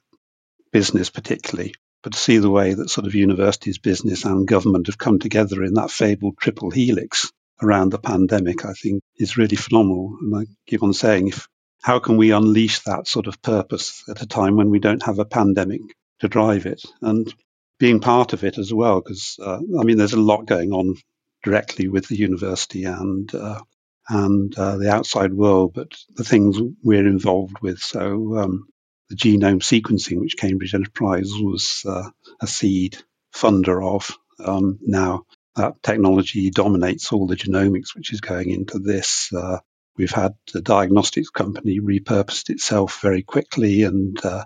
business, 0.72 1.10
particularly. 1.10 1.74
But 2.02 2.14
to 2.14 2.18
see 2.18 2.38
the 2.38 2.50
way 2.50 2.74
that 2.74 2.90
sort 2.90 3.06
of 3.06 3.14
universities, 3.14 3.78
business, 3.78 4.24
and 4.24 4.48
government 4.48 4.86
have 4.86 4.98
come 4.98 5.18
together 5.18 5.62
in 5.62 5.74
that 5.74 5.90
fabled 5.90 6.38
triple 6.40 6.70
helix 6.70 7.30
around 7.62 7.90
the 7.90 7.98
pandemic, 7.98 8.64
I 8.64 8.72
think 8.72 9.02
is 9.16 9.36
really 9.36 9.56
phenomenal. 9.56 10.16
And 10.20 10.36
I 10.36 10.46
keep 10.66 10.82
on 10.82 10.92
saying, 10.94 11.28
if 11.28 11.48
how 11.82 11.98
can 11.98 12.16
we 12.16 12.32
unleash 12.32 12.80
that 12.80 13.06
sort 13.06 13.26
of 13.26 13.40
purpose 13.42 14.02
at 14.08 14.22
a 14.22 14.26
time 14.26 14.56
when 14.56 14.70
we 14.70 14.78
don't 14.78 15.04
have 15.04 15.18
a 15.18 15.24
pandemic 15.24 15.80
to 16.20 16.28
drive 16.28 16.66
it? 16.66 16.82
And 17.00 17.32
being 17.78 18.00
part 18.00 18.32
of 18.32 18.44
it 18.44 18.58
as 18.58 18.72
well, 18.72 19.00
because 19.00 19.38
uh, 19.40 19.58
I 19.78 19.84
mean, 19.84 19.96
there's 19.96 20.12
a 20.12 20.20
lot 20.20 20.46
going 20.46 20.72
on 20.72 20.96
directly 21.44 21.88
with 21.88 22.08
the 22.08 22.16
university 22.16 22.84
and 22.84 23.32
uh, 23.34 23.60
and 24.08 24.56
uh, 24.58 24.78
the 24.78 24.90
outside 24.90 25.32
world, 25.34 25.72
but 25.74 25.92
the 26.14 26.24
things 26.24 26.58
we're 26.82 27.06
involved 27.06 27.58
with. 27.60 27.78
So 27.78 28.38
um, 28.38 28.68
the 29.10 29.16
genome 29.16 29.60
sequencing, 29.60 30.20
which 30.20 30.36
Cambridge 30.36 30.74
Enterprise 30.74 31.30
was 31.34 31.84
uh, 31.86 32.08
a 32.40 32.46
seed 32.46 32.96
funder 33.34 33.84
of, 33.86 34.16
um, 34.42 34.78
now 34.82 35.24
that 35.56 35.82
technology 35.82 36.50
dominates 36.50 37.12
all 37.12 37.26
the 37.26 37.36
genomics 37.36 37.94
which 37.94 38.12
is 38.12 38.20
going 38.20 38.50
into 38.50 38.78
this. 38.78 39.30
Uh, 39.32 39.58
we've 39.98 40.12
had 40.12 40.34
the 40.52 40.62
diagnostics 40.62 41.30
company 41.30 41.80
repurposed 41.80 42.50
itself 42.50 43.00
very 43.02 43.22
quickly 43.22 43.82
and 43.82 44.24
uh, 44.24 44.44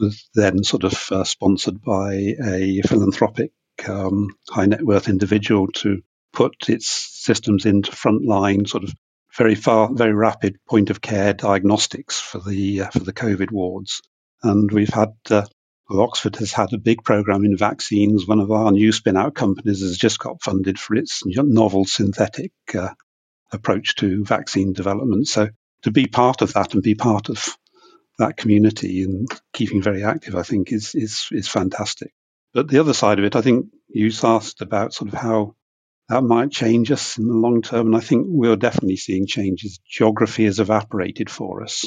was 0.00 0.28
then 0.34 0.64
sort 0.64 0.84
of 0.84 1.12
uh, 1.12 1.24
sponsored 1.24 1.82
by 1.82 2.14
a 2.14 2.80
philanthropic 2.86 3.52
um, 3.88 4.34
high 4.48 4.66
net 4.66 4.82
worth 4.82 5.08
individual 5.08 5.68
to 5.68 6.02
put 6.32 6.68
its 6.68 6.88
systems 6.88 7.66
into 7.66 7.92
frontline 7.92 8.68
sort 8.68 8.84
of 8.84 8.92
very 9.36 9.54
far, 9.54 9.92
very 9.92 10.14
rapid 10.14 10.58
point 10.68 10.90
of 10.90 11.00
care 11.00 11.32
diagnostics 11.32 12.20
for 12.20 12.38
the 12.38 12.82
uh, 12.82 12.90
for 12.90 13.00
the 13.00 13.12
COVID 13.12 13.50
wards. 13.50 14.00
And 14.42 14.70
we've 14.70 14.92
had 14.92 15.14
uh, 15.30 15.46
well, 15.88 16.02
Oxford 16.02 16.36
has 16.36 16.52
had 16.52 16.72
a 16.72 16.78
big 16.78 17.02
program 17.02 17.44
in 17.44 17.56
vaccines. 17.56 18.26
One 18.26 18.40
of 18.40 18.50
our 18.50 18.70
new 18.70 18.92
spin 18.92 19.16
out 19.16 19.34
companies 19.34 19.80
has 19.80 19.98
just 19.98 20.18
got 20.18 20.42
funded 20.42 20.78
for 20.78 20.94
its 20.96 21.22
novel 21.24 21.84
synthetic 21.84 22.52
uh, 22.74 22.90
approach 23.54 23.96
to 23.96 24.24
vaccine 24.24 24.72
development. 24.72 25.28
So 25.28 25.48
to 25.82 25.90
be 25.90 26.06
part 26.06 26.42
of 26.42 26.52
that 26.54 26.74
and 26.74 26.82
be 26.82 26.94
part 26.94 27.28
of 27.28 27.46
that 28.18 28.36
community 28.36 29.02
and 29.02 29.28
keeping 29.52 29.82
very 29.82 30.04
active, 30.04 30.36
I 30.36 30.42
think 30.42 30.72
is 30.72 30.94
is 30.94 31.28
is 31.32 31.48
fantastic. 31.48 32.12
But 32.52 32.68
the 32.68 32.78
other 32.78 32.94
side 32.94 33.18
of 33.18 33.24
it, 33.24 33.36
I 33.36 33.42
think 33.42 33.66
you 33.88 34.10
asked 34.22 34.60
about 34.60 34.94
sort 34.94 35.12
of 35.12 35.18
how 35.18 35.54
that 36.08 36.22
might 36.22 36.50
change 36.50 36.90
us 36.92 37.18
in 37.18 37.26
the 37.26 37.34
long 37.34 37.62
term, 37.62 37.86
and 37.88 37.96
I 37.96 38.00
think 38.00 38.26
we're 38.28 38.56
definitely 38.56 38.96
seeing 38.96 39.26
changes. 39.26 39.80
Geography 39.88 40.44
has 40.44 40.60
evaporated 40.60 41.30
for 41.30 41.62
us. 41.62 41.86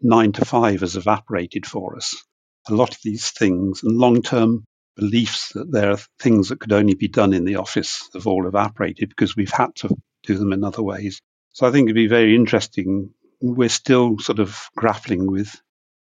Nine 0.00 0.32
to 0.32 0.44
five 0.44 0.80
has 0.80 0.96
evaporated 0.96 1.66
for 1.66 1.96
us 1.96 2.14
a 2.68 2.74
lot 2.74 2.90
of 2.94 2.98
these 3.02 3.30
things 3.30 3.82
and 3.82 3.96
long 3.96 4.22
term 4.22 4.64
beliefs 4.96 5.52
that 5.54 5.70
there 5.70 5.90
are 5.90 5.98
things 6.18 6.48
that 6.48 6.60
could 6.60 6.72
only 6.72 6.94
be 6.94 7.08
done 7.08 7.32
in 7.32 7.44
the 7.44 7.56
office 7.56 8.08
have 8.14 8.26
all 8.26 8.46
evaporated 8.46 9.08
because 9.08 9.36
we've 9.36 9.52
had 9.52 9.74
to 9.76 9.88
do 10.32 10.38
them 10.38 10.52
in 10.52 10.64
other 10.64 10.82
ways. 10.82 11.20
So 11.52 11.66
I 11.66 11.70
think 11.70 11.86
it'd 11.86 11.94
be 11.94 12.06
very 12.06 12.34
interesting. 12.34 13.12
We're 13.40 13.68
still 13.68 14.18
sort 14.18 14.38
of 14.38 14.58
grappling 14.76 15.30
with 15.30 15.60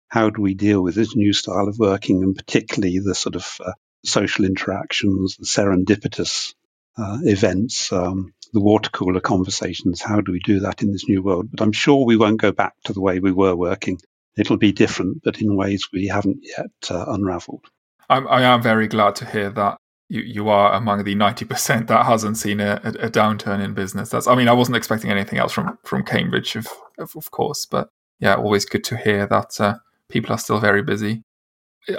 how 0.09 0.31
do 0.31 0.43
we 0.43 0.55
deal 0.55 0.83
with 0.83 0.95
this 0.95 1.17
new 1.17 1.33
style 1.33 1.69
of 1.69 1.79
working 1.79 2.23
and 2.23 2.37
particularly 2.37 2.99
the 2.99 3.15
sort 3.15 3.37
of 3.37 3.61
uh, 3.65 3.73
social 4.05 4.45
interactions, 4.45 5.37
the 5.37 5.47
serendipitous 5.47 6.55
uh, 6.97 7.19
events, 7.23 7.93
um, 7.93 8.33
the 8.53 8.61
water 8.61 8.91
cooler 8.91 9.21
conversations. 9.21 10.01
How 10.01 10.21
do 10.21 10.33
we 10.33 10.41
do 10.41 10.61
that 10.61 10.83
in 10.83 10.93
this 10.93 11.09
new 11.09 11.23
world? 11.23 11.49
But 11.51 11.63
I'm 11.63 11.73
sure 11.73 12.05
we 12.05 12.17
won't 12.17 12.41
go 12.41 12.53
back 12.53 12.75
to 12.85 12.93
the 12.93 13.01
way 13.01 13.19
we 13.19 13.33
were 13.33 13.57
working 13.57 13.99
it'll 14.37 14.59
be 14.59 14.73
different, 14.73 15.23
but 15.23 15.41
in 15.41 15.57
ways 15.57 15.89
we 15.93 16.07
haven't 16.07 16.41
yet 16.43 16.71
uh, 16.91 17.07
unraveled. 17.09 17.65
I'm, 18.09 18.29
I 18.29 18.43
am 18.43 18.63
very 18.63 18.87
glad 18.87 19.17
to 19.17 19.27
hear 19.27 19.51
that 19.51 19.79
you, 20.09 20.21
you 20.23 20.49
are 20.49 20.73
among 20.75 21.05
the 21.05 21.15
90% 21.15 21.89
that 21.89 22.07
hasn't 22.07 22.37
seen 22.37 22.61
a, 22.61 22.81
a, 22.85 23.11
downturn 23.11 23.63
in 23.63 23.75
business. 23.75 24.11
That's, 24.11 24.27
I 24.27 24.35
mean, 24.35 24.49
I 24.49 24.53
wasn't 24.53 24.77
expecting 24.77 25.11
anything 25.11 25.39
else 25.39 25.53
from, 25.53 25.79
from 25.85 26.05
Cambridge, 26.05 26.57
of, 26.57 26.69
of, 26.99 27.17
of 27.17 27.31
course, 27.31 27.67
but 27.67 27.89
yeah, 28.21 28.35
always 28.35 28.65
good 28.65 28.85
to 28.85 28.97
hear 28.97 29.27
that 29.27 29.61
uh, 29.61 29.75
people 30.09 30.33
are 30.33 30.39
still 30.39 30.61
very 30.61 30.83
busy. 30.83 31.23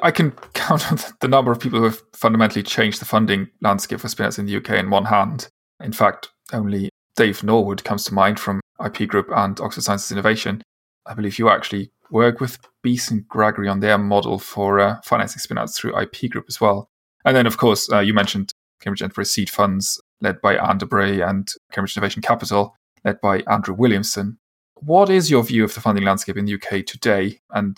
I 0.01 0.11
can 0.11 0.31
count 0.53 0.91
on 0.91 0.99
the 1.19 1.27
number 1.27 1.51
of 1.51 1.59
people 1.59 1.79
who 1.79 1.85
have 1.85 2.01
fundamentally 2.13 2.63
changed 2.63 3.01
the 3.01 3.05
funding 3.05 3.49
landscape 3.61 3.99
for 3.99 4.07
spinouts 4.07 4.39
in 4.39 4.45
the 4.45 4.57
UK 4.57 4.71
in 4.71 4.89
one 4.89 5.05
hand. 5.05 5.49
In 5.83 5.91
fact, 5.91 6.29
only 6.53 6.89
Dave 7.15 7.43
Norwood 7.43 7.83
comes 7.83 8.05
to 8.05 8.13
mind 8.13 8.39
from 8.39 8.61
IP 8.83 9.07
Group 9.07 9.27
and 9.35 9.59
Oxford 9.59 9.83
Sciences 9.83 10.11
Innovation. 10.11 10.61
I 11.05 11.13
believe 11.13 11.39
you 11.39 11.49
actually 11.49 11.91
work 12.09 12.39
with 12.39 12.57
Beeson 12.83 13.25
Gregory 13.27 13.67
on 13.67 13.79
their 13.79 13.97
model 13.97 14.39
for 14.39 14.79
uh, 14.79 15.01
financing 15.03 15.39
spinouts 15.39 15.75
through 15.75 15.99
IP 15.99 16.29
Group 16.29 16.45
as 16.47 16.61
well. 16.61 16.89
And 17.25 17.35
then, 17.35 17.47
of 17.47 17.57
course, 17.57 17.91
uh, 17.91 17.99
you 17.99 18.13
mentioned 18.13 18.53
Cambridge 18.81 19.01
Enterprise 19.01 19.31
Seed 19.31 19.49
Funds, 19.49 20.01
led 20.21 20.41
by 20.41 20.55
Anne 20.55 20.79
Dobrée, 20.79 21.27
and 21.27 21.47
Cambridge 21.71 21.95
Innovation 21.97 22.21
Capital, 22.21 22.75
led 23.03 23.19
by 23.21 23.41
Andrew 23.49 23.75
Williamson. 23.75 24.37
What 24.75 25.09
is 25.09 25.31
your 25.31 25.43
view 25.43 25.63
of 25.63 25.73
the 25.73 25.81
funding 25.81 26.05
landscape 26.05 26.37
in 26.37 26.45
the 26.45 26.53
UK 26.53 26.85
today? 26.85 27.39
And 27.51 27.77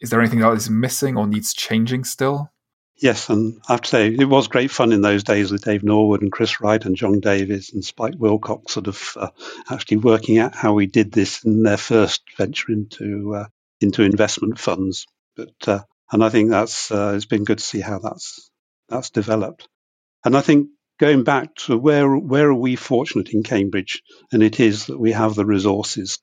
is 0.00 0.10
there 0.10 0.20
anything 0.20 0.40
that 0.40 0.52
is 0.52 0.70
missing 0.70 1.16
or 1.16 1.26
needs 1.26 1.52
changing 1.52 2.04
still? 2.04 2.50
Yes, 3.00 3.28
and 3.28 3.60
I 3.68 3.74
have 3.74 3.82
to 3.82 3.88
say 3.88 4.08
it 4.08 4.28
was 4.28 4.48
great 4.48 4.72
fun 4.72 4.90
in 4.90 5.02
those 5.02 5.22
days 5.22 5.52
with 5.52 5.64
Dave 5.64 5.84
Norwood 5.84 6.20
and 6.20 6.32
Chris 6.32 6.60
Wright 6.60 6.84
and 6.84 6.96
John 6.96 7.20
Davies 7.20 7.72
and 7.72 7.84
Spike 7.84 8.14
Willcocks, 8.14 8.72
sort 8.72 8.88
of 8.88 9.12
uh, 9.16 9.30
actually 9.70 9.98
working 9.98 10.38
out 10.38 10.56
how 10.56 10.72
we 10.72 10.86
did 10.86 11.12
this 11.12 11.44
in 11.44 11.62
their 11.62 11.76
first 11.76 12.22
venture 12.36 12.72
into 12.72 13.36
uh, 13.36 13.46
into 13.80 14.02
investment 14.02 14.58
funds. 14.58 15.06
But 15.36 15.68
uh, 15.68 15.82
and 16.10 16.24
I 16.24 16.28
think 16.30 16.50
that's 16.50 16.90
uh, 16.90 17.12
it's 17.14 17.24
been 17.24 17.44
good 17.44 17.58
to 17.58 17.64
see 17.64 17.80
how 17.80 18.00
that's 18.00 18.50
that's 18.88 19.10
developed. 19.10 19.68
And 20.24 20.36
I 20.36 20.40
think 20.40 20.68
going 20.98 21.24
back 21.24 21.54
to 21.54 21.76
where 21.78 22.16
where 22.16 22.48
are 22.48 22.54
we 22.54 22.76
fortunate 22.76 23.30
in 23.30 23.42
Cambridge, 23.42 24.02
and 24.32 24.42
it 24.42 24.60
is 24.60 24.86
that 24.86 24.98
we 24.98 25.12
have 25.12 25.34
the 25.34 25.46
resources 25.46 26.18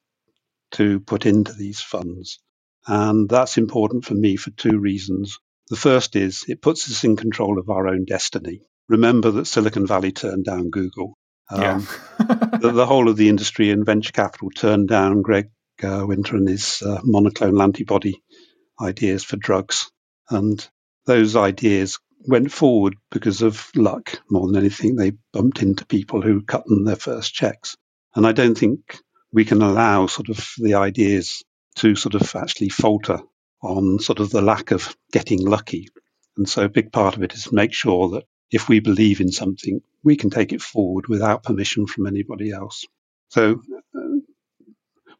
to 0.71 0.99
put 0.99 1.25
into 1.25 1.53
these 1.53 1.81
funds, 1.81 2.39
and 2.87 3.29
that's 3.29 3.57
important 3.57 4.05
for 4.05 4.13
me 4.13 4.35
for 4.35 4.51
two 4.51 4.77
reasons. 4.77 5.39
The 5.69 5.75
first 5.75 6.15
is 6.15 6.45
it 6.47 6.61
puts 6.61 6.89
us 6.91 7.03
in 7.03 7.15
control 7.15 7.57
of 7.57 7.69
our 7.69 7.87
own 7.87 8.05
destiny. 8.05 8.61
Remember 8.87 9.31
that 9.31 9.47
Silicon 9.47 9.87
Valley 9.87 10.11
turned 10.11 10.45
down 10.45 10.69
Google. 10.69 11.17
Um, 11.49 11.61
yeah. 11.61 11.79
the, 12.59 12.71
the, 12.71 12.85
whole 12.85 13.09
of 13.09 13.17
the 13.17 13.29
industry 13.29 13.71
and 13.71 13.85
venture 13.85 14.11
capital 14.11 14.49
turned 14.49 14.87
down 14.87 15.21
Greg 15.21 15.49
uh, 15.83 16.03
Winter 16.07 16.35
and 16.35 16.47
his 16.47 16.81
uh, 16.83 17.01
monoclonal 17.01 17.63
antibody 17.63 18.21
ideas 18.79 19.23
for 19.23 19.37
drugs. 19.37 19.91
And 20.29 20.65
those 21.05 21.35
ideas 21.35 21.99
went 22.27 22.51
forward 22.51 22.95
because 23.11 23.41
of 23.41 23.69
luck 23.75 24.19
more 24.29 24.47
than 24.47 24.57
anything. 24.57 24.95
They 24.95 25.13
bumped 25.33 25.61
into 25.61 25.85
people 25.85 26.21
who 26.21 26.41
cut 26.41 26.65
them 26.65 26.83
their 26.83 26.95
first 26.95 27.33
checks. 27.33 27.75
And 28.15 28.25
I 28.25 28.31
don't 28.31 28.57
think 28.57 28.99
we 29.31 29.45
can 29.45 29.61
allow 29.61 30.07
sort 30.07 30.29
of 30.29 30.47
the 30.57 30.75
ideas 30.75 31.43
to 31.77 31.95
sort 31.95 32.15
of 32.15 32.35
actually 32.35 32.69
falter 32.69 33.19
on 33.61 33.99
sort 33.99 34.19
of 34.19 34.29
the 34.29 34.41
lack 34.41 34.71
of 34.71 34.95
getting 35.11 35.45
lucky. 35.45 35.89
And 36.37 36.47
so 36.47 36.63
a 36.63 36.69
big 36.69 36.91
part 36.91 37.15
of 37.15 37.23
it 37.23 37.33
is 37.33 37.51
make 37.51 37.73
sure 37.73 38.09
that 38.09 38.23
if 38.51 38.69
we 38.69 38.79
believe 38.79 39.21
in 39.21 39.31
something, 39.31 39.81
we 40.03 40.15
can 40.15 40.29
take 40.29 40.53
it 40.53 40.61
forward 40.61 41.07
without 41.07 41.43
permission 41.43 41.87
from 41.87 42.07
anybody 42.07 42.51
else. 42.51 42.85
So 43.29 43.61
uh, 43.95 44.19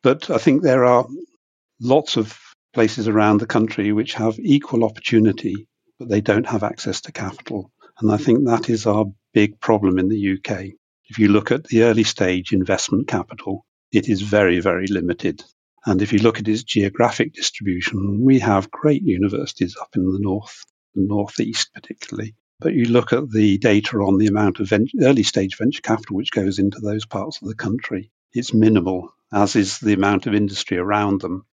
but 0.05 0.29
I 0.29 0.38
think 0.38 0.62
there 0.62 0.85
are 0.85 1.07
lots 1.81 2.15
of 2.15 2.38
places 2.74 3.07
around 3.07 3.39
the 3.39 3.47
country 3.47 3.91
which 3.91 4.13
have 4.13 4.38
equal 4.38 4.83
opportunity, 4.83 5.67
but 5.99 6.09
they 6.09 6.21
don't 6.21 6.47
have 6.47 6.63
access 6.63 7.01
to 7.01 7.11
capital. 7.11 7.71
And 7.99 8.11
I 8.11 8.17
think 8.17 8.45
that 8.45 8.69
is 8.69 8.85
our 8.85 9.05
big 9.33 9.59
problem 9.59 9.99
in 9.99 10.09
the 10.09 10.33
UK. 10.33 10.73
If 11.07 11.19
you 11.19 11.29
look 11.29 11.51
at 11.51 11.65
the 11.65 11.83
early 11.83 12.03
stage 12.03 12.51
investment 12.51 13.07
capital, 13.07 13.65
it 13.91 14.09
is 14.09 14.21
very, 14.21 14.59
very 14.59 14.87
limited. 14.87 15.43
And 15.85 16.01
if 16.01 16.11
you 16.11 16.19
look 16.19 16.39
at 16.39 16.47
its 16.47 16.63
geographic 16.63 17.33
distribution, 17.33 18.23
we 18.23 18.39
have 18.39 18.71
great 18.71 19.03
universities 19.03 19.77
up 19.79 19.95
in 19.95 20.11
the 20.11 20.19
north, 20.19 20.65
the 20.95 21.03
northeast 21.03 21.73
particularly. 21.73 22.35
But 22.59 22.73
you 22.73 22.85
look 22.85 23.13
at 23.13 23.29
the 23.29 23.57
data 23.57 23.97
on 23.97 24.17
the 24.17 24.27
amount 24.27 24.59
of 24.59 24.73
early 25.01 25.23
stage 25.23 25.57
venture 25.57 25.81
capital 25.81 26.15
which 26.15 26.31
goes 26.31 26.57
into 26.57 26.79
those 26.79 27.05
parts 27.05 27.41
of 27.41 27.47
the 27.47 27.55
country, 27.55 28.11
it's 28.33 28.53
minimal 28.53 29.13
as 29.31 29.55
is 29.55 29.79
the 29.79 29.93
amount 29.93 30.27
of 30.27 30.33
industry 30.33 30.77
around 30.77 31.21
them. 31.21 31.45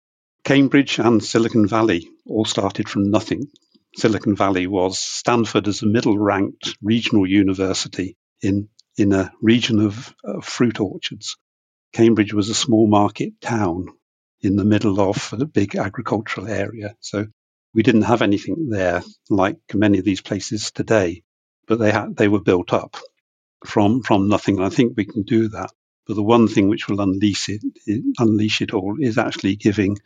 Cambridge 0.44 0.98
and 0.98 1.22
Silicon 1.22 1.66
Valley 1.66 2.08
all 2.26 2.44
started 2.44 2.88
from 2.88 3.10
nothing. 3.10 3.48
Silicon 3.96 4.36
Valley 4.36 4.66
was 4.66 4.98
Stanford 4.98 5.66
as 5.66 5.82
a 5.82 5.86
middle 5.86 6.16
ranked 6.16 6.76
regional 6.80 7.26
university 7.26 8.16
in, 8.40 8.68
in 8.96 9.12
a 9.12 9.32
region 9.42 9.80
of, 9.80 10.14
of 10.24 10.44
fruit 10.44 10.80
orchards. 10.80 11.36
Cambridge 11.92 12.32
was 12.32 12.48
a 12.48 12.54
small 12.54 12.86
market 12.86 13.40
town 13.40 13.86
in 14.42 14.56
the 14.56 14.64
middle 14.64 15.00
of 15.00 15.32
a 15.32 15.44
big 15.44 15.76
agricultural 15.76 16.46
area. 16.46 16.94
So 17.00 17.26
we 17.74 17.82
didn't 17.82 18.02
have 18.02 18.22
anything 18.22 18.68
there 18.70 19.02
like 19.28 19.58
many 19.74 19.98
of 19.98 20.04
these 20.04 20.20
places 20.20 20.70
today, 20.70 21.22
but 21.66 21.78
they 21.78 21.90
had, 21.90 22.16
they 22.16 22.28
were 22.28 22.40
built 22.40 22.72
up 22.72 22.96
from, 23.66 24.02
from 24.02 24.28
nothing. 24.28 24.56
And 24.56 24.64
I 24.64 24.70
think 24.70 24.94
we 24.96 25.04
can 25.04 25.22
do 25.24 25.48
that. 25.48 25.70
But 26.06 26.14
the 26.14 26.22
one 26.22 26.48
thing 26.48 26.68
which 26.68 26.88
will 26.88 27.00
unleash 27.00 27.48
it, 27.48 27.62
unleash 28.18 28.62
it 28.62 28.72
all 28.72 28.96
is 29.00 29.18
actually 29.18 29.56
giving 29.56 29.98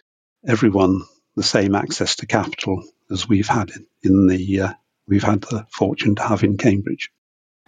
everyone 0.46 1.02
the 1.36 1.42
same 1.42 1.74
access 1.74 2.16
to 2.16 2.26
capital 2.26 2.82
as 3.10 3.28
we've 3.28 3.48
had 3.48 3.70
in 4.02 4.26
the 4.26 4.60
uh, 4.60 4.72
we've 5.06 5.22
had 5.22 5.42
the 5.42 5.66
fortune 5.70 6.14
to 6.16 6.22
have 6.22 6.42
in 6.42 6.56
Cambridge. 6.56 7.10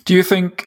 Do 0.05 0.15
you 0.15 0.23
think 0.23 0.65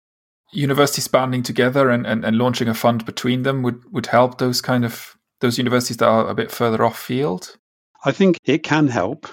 universities 0.52 1.08
banding 1.08 1.44
together 1.44 1.90
and, 1.90 2.06
and, 2.06 2.26
and 2.26 2.38
launching 2.38 2.68
a 2.68 2.74
fund 2.74 3.06
between 3.06 3.44
them 3.44 3.62
would, 3.64 3.82
would 3.92 4.08
help 4.08 4.38
those 4.38 4.62
kind 4.62 4.84
of 4.84 5.16
those 5.42 5.58
universities 5.58 5.98
that 5.98 6.08
are 6.08 6.28
a 6.28 6.36
bit 6.36 6.52
further 6.52 6.84
off 6.84 7.00
field? 7.00 7.58
I 8.04 8.12
think 8.12 8.38
it 8.44 8.64
can 8.64 8.88
help. 8.88 9.28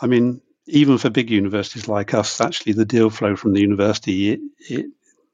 I 0.00 0.06
mean, 0.06 0.40
even 0.66 0.98
for 0.98 1.10
big 1.10 1.30
universities 1.30 1.88
like 1.88 2.14
us, 2.14 2.40
actually, 2.40 2.72
the 2.72 2.84
deal 2.84 3.10
flow 3.10 3.36
from 3.36 3.52
the 3.52 3.60
university 3.60 4.30
it, 4.30 4.40
it, 4.70 4.86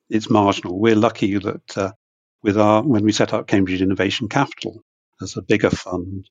it's 0.08 0.30
marginal. 0.30 0.78
We're 0.78 0.96
lucky 0.96 1.38
that 1.38 1.78
uh, 1.78 1.92
with 2.42 2.58
our 2.58 2.82
when 2.82 3.04
we 3.04 3.12
set 3.12 3.32
up 3.32 3.46
Cambridge 3.46 3.82
Innovation 3.82 4.28
Capital 4.28 4.82
as 5.20 5.36
a 5.36 5.42
bigger 5.42 5.70
fund, 5.70 6.28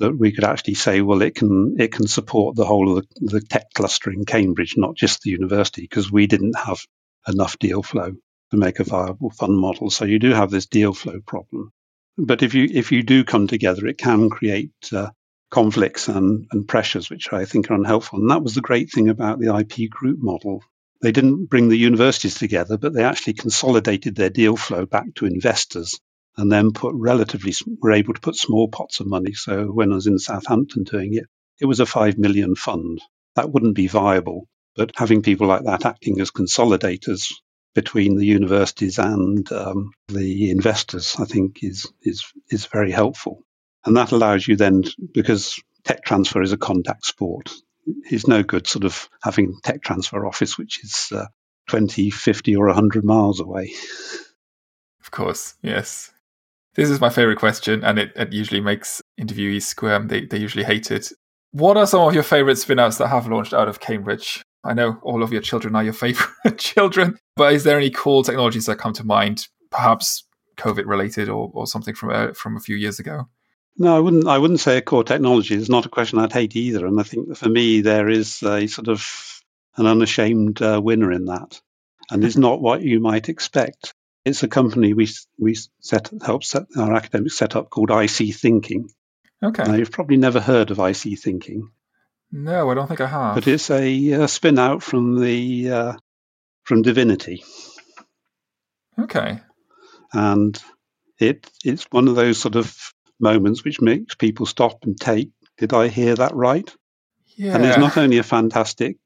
that 0.00 0.16
we 0.16 0.32
could 0.32 0.44
actually 0.44 0.74
say, 0.74 1.00
well, 1.00 1.22
it 1.22 1.34
can 1.34 1.76
it 1.78 1.92
can 1.92 2.08
support 2.08 2.56
the 2.56 2.64
whole 2.64 2.96
of 2.96 3.06
the, 3.06 3.38
the 3.38 3.40
tech 3.40 3.72
cluster 3.74 4.10
in 4.10 4.24
Cambridge, 4.24 4.74
not 4.76 4.96
just 4.96 5.22
the 5.22 5.30
university, 5.30 5.82
because 5.82 6.10
we 6.10 6.26
didn't 6.26 6.58
have 6.58 6.80
enough 7.28 7.58
deal 7.58 7.82
flow 7.82 8.12
to 8.50 8.56
make 8.56 8.80
a 8.80 8.84
viable 8.84 9.30
fund 9.30 9.56
model. 9.56 9.90
So 9.90 10.04
you 10.04 10.18
do 10.18 10.32
have 10.32 10.50
this 10.50 10.66
deal 10.66 10.92
flow 10.92 11.20
problem. 11.20 11.70
But 12.18 12.42
if 12.42 12.54
you 12.54 12.68
if 12.70 12.92
you 12.92 13.02
do 13.02 13.24
come 13.24 13.46
together, 13.46 13.86
it 13.86 13.98
can 13.98 14.30
create 14.30 14.72
uh, 14.92 15.10
conflicts 15.50 16.08
and, 16.08 16.46
and 16.50 16.66
pressures, 16.66 17.10
which 17.10 17.32
I 17.32 17.44
think 17.44 17.70
are 17.70 17.74
unhelpful. 17.74 18.20
And 18.20 18.30
that 18.30 18.42
was 18.42 18.54
the 18.54 18.60
great 18.60 18.90
thing 18.92 19.08
about 19.08 19.38
the 19.38 19.54
IP 19.54 19.90
group 19.90 20.18
model. 20.20 20.62
They 21.02 21.12
didn't 21.12 21.46
bring 21.46 21.68
the 21.68 21.78
universities 21.78 22.34
together, 22.34 22.76
but 22.76 22.92
they 22.92 23.04
actually 23.04 23.34
consolidated 23.34 24.16
their 24.16 24.30
deal 24.30 24.56
flow 24.56 24.86
back 24.86 25.14
to 25.16 25.26
investors 25.26 25.98
and 26.36 26.50
then 26.50 26.72
put 26.72 26.94
relatively 26.94 27.52
were 27.80 27.92
able 27.92 28.14
to 28.14 28.20
put 28.20 28.36
small 28.36 28.68
pots 28.68 29.00
of 29.00 29.06
money. 29.06 29.32
So 29.32 29.66
when 29.66 29.92
I 29.92 29.96
was 29.96 30.06
in 30.06 30.18
Southampton 30.18 30.84
doing 30.84 31.14
it, 31.14 31.24
it 31.60 31.66
was 31.66 31.80
a 31.80 31.86
five 31.86 32.18
million 32.18 32.54
fund. 32.54 33.00
That 33.36 33.52
wouldn't 33.52 33.74
be 33.74 33.86
viable, 33.86 34.48
but 34.76 34.92
having 34.96 35.22
people 35.22 35.46
like 35.46 35.64
that 35.64 35.84
acting 35.84 36.20
as 36.20 36.30
consolidators 36.30 37.32
between 37.74 38.16
the 38.16 38.26
universities 38.26 38.98
and 38.98 39.50
um, 39.52 39.92
the 40.08 40.50
investors, 40.50 41.16
I 41.18 41.24
think, 41.24 41.62
is 41.62 41.86
is 42.02 42.24
is 42.50 42.66
very 42.66 42.90
helpful, 42.90 43.44
and 43.84 43.96
that 43.96 44.12
allows 44.12 44.46
you 44.46 44.56
then 44.56 44.84
because 45.12 45.60
tech 45.84 46.04
transfer 46.04 46.42
is 46.42 46.52
a 46.52 46.58
contact 46.58 47.04
sport. 47.04 47.52
It's 48.10 48.26
no 48.26 48.42
good 48.42 48.66
sort 48.66 48.84
of 48.84 49.08
having 49.22 49.58
tech 49.62 49.82
transfer 49.82 50.26
office 50.26 50.58
which 50.58 50.84
is 50.84 51.08
uh, 51.12 51.26
20, 51.68 52.10
50 52.10 52.56
or 52.56 52.66
100 52.66 53.04
miles 53.04 53.40
away. 53.40 53.72
Of 55.00 55.10
course, 55.10 55.54
yes. 55.62 56.12
This 56.74 56.88
is 56.88 57.00
my 57.00 57.10
favorite 57.10 57.38
question, 57.38 57.82
and 57.84 57.98
it, 57.98 58.12
it 58.14 58.32
usually 58.32 58.60
makes 58.60 59.02
interviewees 59.20 59.62
squirm. 59.62 60.08
They, 60.08 60.26
they 60.26 60.38
usually 60.38 60.64
hate 60.64 60.90
it. 60.90 61.12
What 61.52 61.76
are 61.76 61.86
some 61.86 62.06
of 62.06 62.14
your 62.14 62.22
favorite 62.22 62.56
spin 62.56 62.78
outs 62.78 62.98
that 62.98 63.08
have 63.08 63.26
launched 63.26 63.52
out 63.52 63.68
of 63.68 63.80
Cambridge? 63.80 64.42
I 64.62 64.74
know 64.74 64.98
all 65.02 65.22
of 65.22 65.32
your 65.32 65.42
children 65.42 65.74
are 65.74 65.82
your 65.82 65.92
favorite 66.04 66.58
children, 66.58 67.18
but 67.36 67.54
is 67.54 67.64
there 67.64 67.76
any 67.76 67.90
cool 67.90 68.22
technologies 68.22 68.66
that 68.66 68.78
come 68.78 68.92
to 68.94 69.04
mind, 69.04 69.48
perhaps 69.70 70.24
COVID 70.58 70.86
related 70.86 71.28
or, 71.28 71.50
or 71.52 71.66
something 71.66 71.94
from 71.94 72.10
a, 72.10 72.34
from 72.34 72.56
a 72.56 72.60
few 72.60 72.76
years 72.76 73.00
ago? 73.00 73.28
No, 73.76 73.96
I 73.96 74.00
wouldn't. 74.00 74.26
I 74.26 74.38
wouldn't 74.38 74.60
say 74.60 74.76
a 74.76 74.82
core 74.82 75.04
technology. 75.04 75.54
It's 75.54 75.70
not 75.70 75.86
a 75.86 75.90
question 75.90 76.18
I'd 76.18 76.32
hate 76.32 76.54
either. 76.54 76.86
And 76.86 77.00
I 77.00 77.02
think 77.02 77.36
for 77.36 77.48
me, 77.48 77.80
there 77.80 78.08
is 78.08 78.42
a 78.42 78.66
sort 78.66 78.88
of 78.88 79.42
an 79.76 79.86
unashamed 79.86 80.60
uh, 80.60 80.80
winner 80.82 81.10
in 81.12 81.26
that, 81.26 81.60
and 82.10 82.22
it's 82.24 82.36
not 82.46 82.60
what 82.60 82.82
you 82.82 83.00
might 83.00 83.28
expect. 83.28 83.94
It's 84.24 84.42
a 84.42 84.48
company 84.48 84.92
we 84.92 85.08
we 85.38 85.56
set 85.80 86.10
help 86.24 86.44
set 86.44 86.64
our 86.76 86.94
academic 86.94 87.32
set 87.32 87.56
up 87.56 87.70
called 87.70 87.90
IC 87.90 88.34
Thinking. 88.34 88.90
Okay. 89.42 89.64
Now, 89.64 89.74
you've 89.74 89.90
probably 89.90 90.18
never 90.18 90.40
heard 90.40 90.70
of 90.70 90.78
IC 90.78 91.18
Thinking. 91.18 91.70
No, 92.30 92.70
I 92.70 92.74
don't 92.74 92.86
think 92.86 93.00
I 93.00 93.06
have. 93.06 93.34
But 93.34 93.48
it's 93.48 93.70
a, 93.70 94.10
a 94.12 94.28
spin 94.28 94.58
out 94.58 94.82
from 94.82 95.20
the 95.20 95.70
uh, 95.70 95.92
from 96.64 96.82
Divinity. 96.82 97.42
Okay. 98.98 99.40
And 100.12 100.60
it 101.18 101.50
it's 101.64 101.84
one 101.90 102.08
of 102.08 102.14
those 102.14 102.38
sort 102.38 102.56
of 102.56 102.76
moments 103.18 103.64
which 103.64 103.80
makes 103.80 104.14
people 104.14 104.46
stop 104.46 104.84
and 104.84 104.98
take. 105.00 105.30
Did 105.58 105.72
I 105.72 105.88
hear 105.88 106.14
that 106.16 106.34
right? 106.34 106.72
Yeah. 107.36 107.54
And 107.54 107.64
it's 107.64 107.78
not 107.78 107.96
only 107.96 108.18
a 108.18 108.22
fantastic 108.22 108.96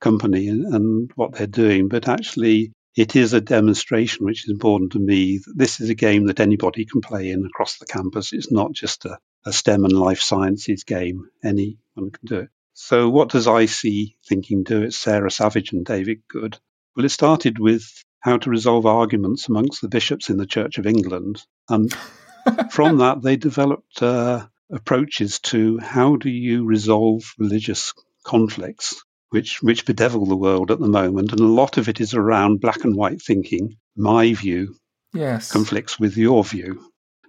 company 0.00 0.48
and, 0.48 0.64
and 0.74 1.10
what 1.14 1.32
they're 1.32 1.46
doing, 1.46 1.88
but 1.88 2.08
actually 2.08 2.72
it 3.00 3.16
is 3.16 3.32
a 3.32 3.40
demonstration, 3.40 4.26
which 4.26 4.44
is 4.44 4.50
important 4.50 4.92
to 4.92 4.98
me. 4.98 5.40
This 5.54 5.80
is 5.80 5.88
a 5.88 5.94
game 5.94 6.26
that 6.26 6.38
anybody 6.38 6.84
can 6.84 7.00
play 7.00 7.30
in 7.30 7.46
across 7.46 7.78
the 7.78 7.86
campus. 7.86 8.34
It's 8.34 8.52
not 8.52 8.72
just 8.74 9.06
a, 9.06 9.18
a 9.46 9.54
STEM 9.54 9.86
and 9.86 9.94
life 9.94 10.20
sciences 10.20 10.84
game. 10.84 11.30
Anyone 11.42 12.10
can 12.12 12.26
do 12.26 12.38
it. 12.40 12.50
So, 12.74 13.08
what 13.08 13.30
does 13.30 13.46
IC 13.46 14.16
thinking 14.28 14.64
do? 14.64 14.82
It's 14.82 14.98
Sara 14.98 15.30
Savage 15.30 15.72
and 15.72 15.82
David 15.82 16.20
Good. 16.28 16.58
Well, 16.94 17.06
it 17.06 17.08
started 17.08 17.58
with 17.58 17.90
how 18.20 18.36
to 18.36 18.50
resolve 18.50 18.84
arguments 18.84 19.48
amongst 19.48 19.80
the 19.80 19.88
bishops 19.88 20.28
in 20.28 20.36
the 20.36 20.44
Church 20.44 20.76
of 20.76 20.86
England. 20.86 21.42
And 21.70 21.90
from 22.70 22.98
that, 22.98 23.22
they 23.22 23.36
developed 23.36 24.02
uh, 24.02 24.46
approaches 24.70 25.40
to 25.52 25.78
how 25.78 26.16
do 26.16 26.28
you 26.28 26.66
resolve 26.66 27.32
religious 27.38 27.94
conflicts, 28.24 29.02
which, 29.30 29.62
which 29.62 29.86
bedevil 29.86 30.26
the 30.26 30.36
world 30.36 30.70
at 30.70 30.78
the 30.78 30.88
moment. 30.88 31.32
And 31.32 31.40
a 31.40 31.44
lot 31.44 31.78
of 31.78 31.88
it 31.88 32.00
is 32.00 32.14
around 32.14 32.60
black 32.60 32.84
and 32.84 32.94
white 32.94 33.22
thinking. 33.22 33.76
My 33.96 34.34
view 34.34 34.76
yes. 35.12 35.50
conflicts 35.50 35.98
with 35.98 36.16
your 36.16 36.44
view. 36.44 36.84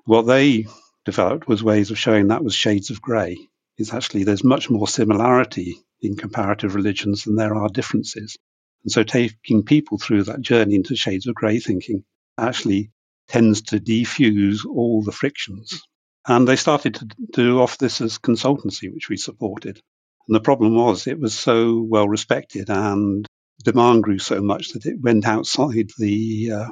What 0.06 0.24
they 0.24 0.66
developed 1.06 1.48
was 1.48 1.64
ways 1.64 1.92
of 1.92 1.98
showing 1.98 2.28
that 2.28 2.44
was 2.44 2.54
shades 2.54 2.90
of 2.90 3.02
grey 3.02 3.38
is 3.78 3.94
actually 3.94 4.24
there's 4.24 4.44
much 4.44 4.70
more 4.70 4.88
similarity 4.88 5.78
in 6.02 6.16
comparative 6.16 6.76
religions 6.76 7.24
than 7.24 7.36
there 7.36 7.56
are 7.56 7.70
differences. 7.70 8.38
And 8.84 8.92
so 8.92 9.04
taking 9.04 9.64
people 9.64 9.98
through 9.98 10.24
that 10.24 10.42
journey 10.42 10.76
into 10.76 10.96
shades 10.96 11.28
of 11.28 11.36
grey 11.36 11.60
thinking 11.60 12.04
actually 12.38 12.92
tends 13.28 13.62
to 13.62 13.80
defuse 13.80 14.66
all 14.66 15.04
the 15.04 15.12
frictions. 15.12 15.82
And 16.28 16.48
they 16.48 16.56
started 16.56 16.96
to 16.96 17.08
do 17.32 17.62
off 17.62 17.78
this 17.78 18.02
as 18.02 18.20
consultancy, 18.20 18.94
which 18.94 19.10
we 19.10 19.18
supported. 19.18 19.80
And 20.28 20.36
the 20.36 20.42
problem 20.42 20.76
was 20.76 21.08
it 21.08 21.20
was 21.20 21.38
so 21.38 21.82
well 21.82 22.08
respected 22.08 22.70
and 22.70 23.26
demand 23.64 24.04
grew 24.04 24.20
so 24.20 24.42
much 24.42 24.74
that 24.74 24.86
it 24.86 25.00
went 25.00 25.28
outside 25.28 25.90
the 25.98 26.52
uh, 26.52 26.70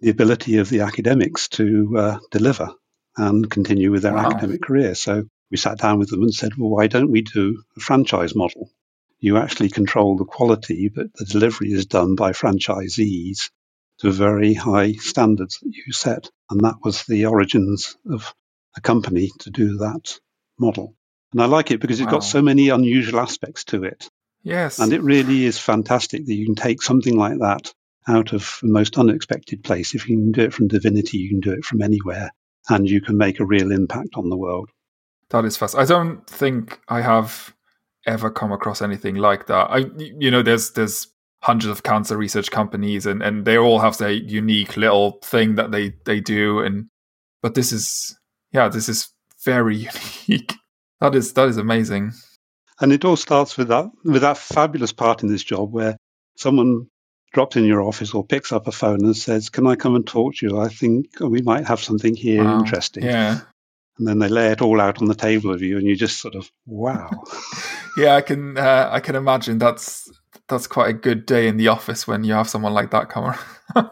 the 0.00 0.10
ability 0.10 0.58
of 0.58 0.68
the 0.68 0.80
academics 0.80 1.48
to 1.48 1.96
uh, 1.96 2.18
deliver 2.30 2.70
and 3.16 3.50
continue 3.50 3.90
with 3.90 4.02
their 4.02 4.14
wow. 4.14 4.26
academic 4.26 4.62
career. 4.62 4.94
So 4.94 5.24
we 5.50 5.56
sat 5.56 5.78
down 5.78 5.98
with 5.98 6.10
them 6.10 6.22
and 6.22 6.34
said, 6.34 6.56
well, 6.56 6.70
why 6.70 6.86
don't 6.86 7.10
we 7.10 7.22
do 7.22 7.62
a 7.76 7.80
franchise 7.80 8.34
model? 8.34 8.70
You 9.20 9.38
actually 9.38 9.70
control 9.70 10.16
the 10.16 10.24
quality, 10.24 10.90
but 10.94 11.06
the 11.14 11.24
delivery 11.24 11.72
is 11.72 11.86
done 11.86 12.14
by 12.14 12.32
franchisees 12.32 13.50
to 14.00 14.12
very 14.12 14.52
high 14.52 14.92
standards 14.92 15.58
that 15.60 15.72
you 15.72 15.92
set. 15.92 16.28
And 16.50 16.60
that 16.60 16.76
was 16.84 17.04
the 17.04 17.26
origins 17.26 17.96
of 18.10 18.34
a 18.76 18.80
company 18.82 19.30
to 19.40 19.50
do 19.50 19.78
that 19.78 20.18
model. 20.58 20.94
And 21.36 21.42
I 21.42 21.46
like 21.48 21.70
it 21.70 21.82
because 21.82 22.00
it's 22.00 22.06
wow. 22.06 22.12
got 22.12 22.24
so 22.24 22.40
many 22.40 22.70
unusual 22.70 23.20
aspects 23.20 23.64
to 23.64 23.84
it. 23.84 24.08
Yes. 24.42 24.78
And 24.78 24.90
it 24.94 25.02
really 25.02 25.44
is 25.44 25.58
fantastic 25.58 26.24
that 26.24 26.34
you 26.34 26.46
can 26.46 26.54
take 26.54 26.80
something 26.80 27.14
like 27.14 27.40
that 27.40 27.74
out 28.08 28.32
of 28.32 28.56
the 28.62 28.68
most 28.68 28.96
unexpected 28.96 29.62
place. 29.62 29.94
If 29.94 30.08
you 30.08 30.16
can 30.16 30.32
do 30.32 30.40
it 30.40 30.54
from 30.54 30.68
divinity, 30.68 31.18
you 31.18 31.28
can 31.28 31.40
do 31.40 31.52
it 31.52 31.62
from 31.62 31.82
anywhere, 31.82 32.30
and 32.70 32.88
you 32.88 33.02
can 33.02 33.18
make 33.18 33.38
a 33.38 33.44
real 33.44 33.70
impact 33.70 34.14
on 34.14 34.30
the 34.30 34.36
world. 34.36 34.70
That 35.28 35.44
is 35.44 35.58
fast. 35.58 35.74
I 35.74 35.84
don't 35.84 36.26
think 36.26 36.80
I 36.88 37.02
have 37.02 37.54
ever 38.06 38.30
come 38.30 38.50
across 38.50 38.80
anything 38.80 39.16
like 39.16 39.46
that. 39.48 39.70
I, 39.70 39.84
you 39.98 40.30
know, 40.30 40.40
there's 40.40 40.70
there's 40.70 41.08
hundreds 41.42 41.70
of 41.70 41.82
cancer 41.82 42.16
research 42.16 42.50
companies, 42.50 43.04
and 43.04 43.22
and 43.22 43.44
they 43.44 43.58
all 43.58 43.80
have 43.80 43.98
their 43.98 44.12
unique 44.12 44.78
little 44.78 45.18
thing 45.22 45.56
that 45.56 45.70
they 45.70 45.92
they 46.06 46.20
do, 46.20 46.60
and 46.60 46.86
but 47.42 47.54
this 47.54 47.72
is 47.72 48.18
yeah, 48.52 48.70
this 48.70 48.88
is 48.88 49.10
very 49.44 49.86
unique. 50.26 50.54
That 51.00 51.14
is 51.14 51.32
that 51.34 51.48
is 51.48 51.56
amazing. 51.56 52.12
And 52.80 52.92
it 52.92 53.04
all 53.04 53.16
starts 53.16 53.56
with 53.56 53.68
that 53.68 53.90
with 54.04 54.22
that 54.22 54.38
fabulous 54.38 54.92
part 54.92 55.22
in 55.22 55.28
this 55.28 55.44
job 55.44 55.72
where 55.72 55.96
someone 56.36 56.88
drops 57.32 57.56
in 57.56 57.64
your 57.64 57.82
office 57.82 58.14
or 58.14 58.24
picks 58.24 58.52
up 58.52 58.66
a 58.66 58.72
phone 58.72 59.04
and 59.04 59.16
says, 59.16 59.50
"Can 59.50 59.66
I 59.66 59.76
come 59.76 59.94
and 59.94 60.06
talk 60.06 60.36
to 60.36 60.46
you? 60.46 60.60
I 60.60 60.68
think 60.68 61.06
we 61.20 61.42
might 61.42 61.66
have 61.66 61.80
something 61.80 62.14
here 62.14 62.44
wow. 62.44 62.58
interesting." 62.58 63.04
Yeah, 63.04 63.40
and 63.98 64.06
then 64.06 64.18
they 64.18 64.28
lay 64.28 64.48
it 64.48 64.62
all 64.62 64.80
out 64.80 65.00
on 65.00 65.08
the 65.08 65.14
table 65.14 65.52
of 65.52 65.62
you, 65.62 65.78
and 65.78 65.86
you 65.86 65.96
just 65.96 66.20
sort 66.20 66.34
of 66.34 66.50
wow. 66.66 67.10
yeah, 67.96 68.14
I 68.14 68.20
can 68.20 68.56
uh, 68.56 68.88
I 68.92 69.00
can 69.00 69.16
imagine 69.16 69.58
that's 69.58 70.10
that's 70.48 70.66
quite 70.66 70.90
a 70.90 70.92
good 70.92 71.26
day 71.26 71.48
in 71.48 71.56
the 71.56 71.68
office 71.68 72.06
when 72.06 72.24
you 72.24 72.34
have 72.34 72.48
someone 72.48 72.72
like 72.72 72.90
that 72.90 73.08
come 73.08 73.24
around. 73.24 73.90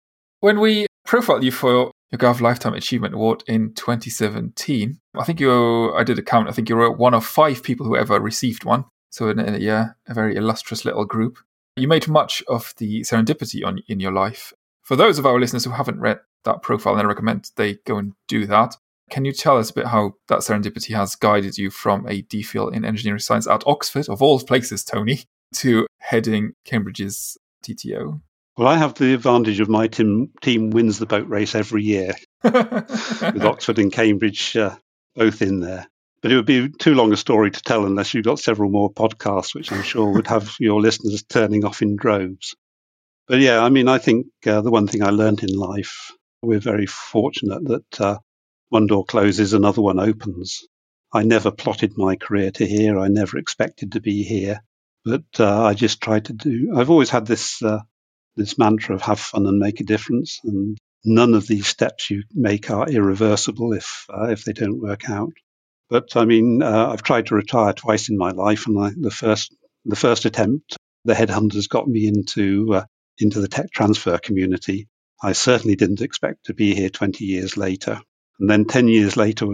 when 0.40 0.60
we 0.60 0.86
profiled 1.04 1.44
you 1.44 1.52
for 1.52 1.92
your 2.12 2.40
Lifetime 2.40 2.74
Achievement 2.74 3.14
Award 3.14 3.42
in 3.46 3.72
2017, 3.74 4.98
I 5.14 5.24
think 5.24 5.40
you 5.40 5.94
I 5.94 6.04
did 6.04 6.18
a 6.18 6.22
count. 6.22 6.48
I 6.48 6.52
think 6.52 6.68
you 6.68 6.76
were 6.76 6.90
one 6.90 7.14
of 7.14 7.24
five 7.24 7.62
people 7.62 7.86
who 7.86 7.96
ever 7.96 8.20
received 8.20 8.64
one. 8.64 8.84
So 9.10 9.28
in, 9.28 9.38
in 9.38 9.54
a, 9.54 9.58
yeah, 9.58 9.90
a 10.06 10.14
very 10.14 10.36
illustrious 10.36 10.84
little 10.84 11.04
group. 11.04 11.38
You 11.76 11.88
made 11.88 12.08
much 12.08 12.42
of 12.48 12.74
the 12.76 13.00
serendipity 13.00 13.64
on 13.64 13.80
in 13.88 13.98
your 13.98 14.12
life. 14.12 14.52
For 14.82 14.94
those 14.94 15.18
of 15.18 15.24
our 15.24 15.40
listeners 15.40 15.64
who 15.64 15.70
haven't 15.70 16.00
read 16.00 16.20
that 16.44 16.62
profile, 16.62 16.96
then 16.96 17.06
I 17.06 17.08
recommend 17.08 17.50
they 17.56 17.74
go 17.86 17.96
and 17.96 18.12
do 18.28 18.46
that. 18.46 18.76
Can 19.10 19.24
you 19.24 19.32
tell 19.32 19.58
us 19.58 19.70
a 19.70 19.74
bit 19.74 19.86
how 19.86 20.14
that 20.28 20.40
serendipity 20.40 20.94
has 20.94 21.14
guided 21.14 21.56
you 21.56 21.70
from 21.70 22.06
a 22.06 22.22
DPhil 22.22 22.74
in 22.74 22.84
engineering 22.84 23.20
science 23.20 23.46
at 23.46 23.66
Oxford, 23.66 24.08
of 24.08 24.22
all 24.22 24.40
places, 24.40 24.84
Tony, 24.84 25.24
to 25.54 25.86
heading 25.98 26.52
Cambridge's 26.64 27.38
TTO? 27.64 28.20
Well, 28.62 28.70
I 28.70 28.76
have 28.76 28.94
the 28.94 29.12
advantage 29.12 29.58
of 29.58 29.68
my 29.68 29.88
team, 29.88 30.30
team 30.40 30.70
wins 30.70 31.00
the 31.00 31.06
boat 31.06 31.28
race 31.28 31.56
every 31.56 31.82
year, 31.82 32.14
with 32.44 33.44
Oxford 33.44 33.80
and 33.80 33.92
Cambridge 33.92 34.56
uh, 34.56 34.76
both 35.16 35.42
in 35.42 35.58
there. 35.58 35.88
But 36.20 36.30
it 36.30 36.36
would 36.36 36.46
be 36.46 36.68
too 36.68 36.94
long 36.94 37.12
a 37.12 37.16
story 37.16 37.50
to 37.50 37.60
tell 37.60 37.84
unless 37.84 38.14
you 38.14 38.22
got 38.22 38.38
several 38.38 38.70
more 38.70 38.92
podcasts, 38.92 39.52
which 39.52 39.72
I'm 39.72 39.82
sure 39.82 40.12
would 40.12 40.28
have 40.28 40.54
your 40.60 40.80
listeners 40.80 41.24
turning 41.24 41.64
off 41.64 41.82
in 41.82 41.96
droves. 41.96 42.54
But 43.26 43.40
yeah, 43.40 43.58
I 43.64 43.68
mean, 43.68 43.88
I 43.88 43.98
think 43.98 44.26
uh, 44.46 44.60
the 44.60 44.70
one 44.70 44.86
thing 44.86 45.02
I 45.02 45.10
learned 45.10 45.42
in 45.42 45.58
life, 45.58 46.12
we're 46.40 46.60
very 46.60 46.86
fortunate 46.86 47.64
that 47.64 48.00
uh, 48.00 48.18
one 48.68 48.86
door 48.86 49.04
closes, 49.04 49.54
another 49.54 49.82
one 49.82 49.98
opens. 49.98 50.60
I 51.12 51.24
never 51.24 51.50
plotted 51.50 51.98
my 51.98 52.14
career 52.14 52.52
to 52.52 52.64
here. 52.64 52.96
I 53.00 53.08
never 53.08 53.38
expected 53.38 53.90
to 53.90 54.00
be 54.00 54.22
here, 54.22 54.60
but 55.04 55.24
uh, 55.40 55.64
I 55.64 55.74
just 55.74 56.00
tried 56.00 56.26
to 56.26 56.32
do. 56.32 56.74
I've 56.76 56.90
always 56.90 57.10
had 57.10 57.26
this 57.26 57.60
uh, 57.60 57.80
this 58.36 58.58
mantra 58.58 58.94
of 58.94 59.02
have 59.02 59.20
fun 59.20 59.46
and 59.46 59.58
make 59.58 59.80
a 59.80 59.84
difference. 59.84 60.40
And 60.44 60.78
none 61.04 61.34
of 61.34 61.46
these 61.46 61.66
steps 61.66 62.10
you 62.10 62.22
make 62.32 62.70
are 62.70 62.88
irreversible 62.88 63.72
if 63.72 64.06
uh, 64.08 64.28
if 64.28 64.44
they 64.44 64.52
don't 64.52 64.80
work 64.80 65.08
out. 65.08 65.32
But 65.90 66.16
I 66.16 66.24
mean, 66.24 66.62
uh, 66.62 66.88
I've 66.90 67.02
tried 67.02 67.26
to 67.26 67.34
retire 67.34 67.72
twice 67.72 68.08
in 68.08 68.16
my 68.16 68.30
life, 68.30 68.66
and 68.66 68.78
I, 68.78 68.92
the 68.96 69.10
first 69.10 69.54
the 69.84 69.96
first 69.96 70.24
attempt, 70.24 70.76
the 71.04 71.14
headhunters 71.14 71.68
got 71.68 71.88
me 71.88 72.06
into 72.06 72.74
uh, 72.74 72.84
into 73.18 73.40
the 73.40 73.48
tech 73.48 73.70
transfer 73.70 74.18
community. 74.18 74.88
I 75.22 75.32
certainly 75.32 75.76
didn't 75.76 76.00
expect 76.00 76.46
to 76.46 76.54
be 76.54 76.74
here 76.74 76.90
20 76.90 77.24
years 77.24 77.56
later. 77.56 78.00
And 78.40 78.50
then 78.50 78.64
10 78.64 78.88
years 78.88 79.16
later, 79.16 79.46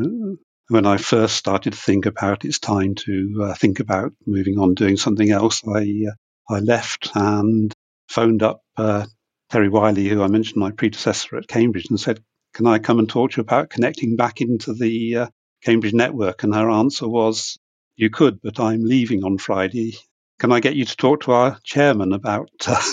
when 0.69 0.87
I 0.87 0.97
first 0.97 1.37
started 1.37 1.75
to 1.75 1.79
think 1.79 2.07
about 2.07 2.47
it's 2.47 2.59
time 2.59 2.95
to 2.95 3.49
uh, 3.49 3.55
think 3.55 3.81
about 3.81 4.13
moving 4.27 4.59
on, 4.59 4.75
doing 4.75 4.97
something 4.97 5.31
else, 5.31 5.63
I 5.67 6.05
uh, 6.09 6.55
I 6.55 6.61
left 6.61 7.11
and 7.15 7.75
phoned 8.09 8.43
up 8.43 8.63
uh, 8.77 9.07
Teri 9.53 9.71
Willey, 9.71 10.09
who 10.09 10.23
I 10.23 10.29
mentioned, 10.29 10.57
my 10.57 10.71
predecessor 10.71 11.37
at 11.37 11.49
Cambridge, 11.49 11.87
and 11.91 12.01
said, 12.01 12.23
"Can 12.55 12.67
I 12.67 12.79
come 12.79 12.99
and 12.99 13.09
talk 13.09 13.33
to 13.33 13.37
you 13.39 13.43
about 13.43 13.71
connecting 13.71 14.17
back 14.17 14.41
into 14.41 14.75
the 14.75 15.17
uh, 15.17 15.27
Cambridge 15.63 15.95
network?" 15.95 16.43
And 16.43 16.55
her 16.55 16.71
answer 16.71 17.09
was, 17.09 17.59
"You 17.97 18.11
could, 18.11 18.41
but 18.43 18.61
I'm 18.61 18.85
leaving 18.85 19.25
on 19.25 19.39
Friday. 19.39 19.97
Can 20.39 20.53
I 20.53 20.61
get 20.61 20.77
you 20.77 20.85
to 20.85 20.97
talk 20.97 21.23
to 21.23 21.33
our 21.33 21.59
chairman 21.65 22.13
about?" 22.13 22.51
Uh, 22.67 22.83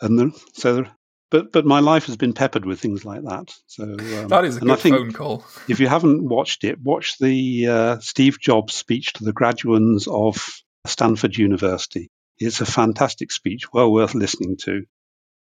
and 0.00 0.18
the, 0.18 0.40
so, 0.52 0.84
but 1.30 1.52
but 1.52 1.64
my 1.64 1.80
life 1.80 2.06
has 2.06 2.16
been 2.16 2.32
peppered 2.32 2.64
with 2.64 2.80
things 2.80 3.04
like 3.04 3.22
that. 3.22 3.54
So 3.66 3.84
um, 3.84 4.28
that 4.28 4.44
is 4.44 4.56
a 4.56 4.60
good 4.60 4.78
phone 4.80 5.12
call. 5.12 5.44
if 5.68 5.80
you 5.80 5.88
haven't 5.88 6.28
watched 6.28 6.64
it, 6.64 6.80
watch 6.80 7.18
the 7.18 7.66
uh, 7.66 7.98
Steve 8.00 8.38
Jobs 8.40 8.74
speech 8.74 9.14
to 9.14 9.24
the 9.24 9.32
graduands 9.32 10.08
of 10.08 10.62
Stanford 10.86 11.36
University. 11.36 12.10
It's 12.40 12.60
a 12.60 12.66
fantastic 12.66 13.30
speech, 13.30 13.72
well 13.72 13.92
worth 13.92 14.14
listening 14.14 14.56
to. 14.62 14.86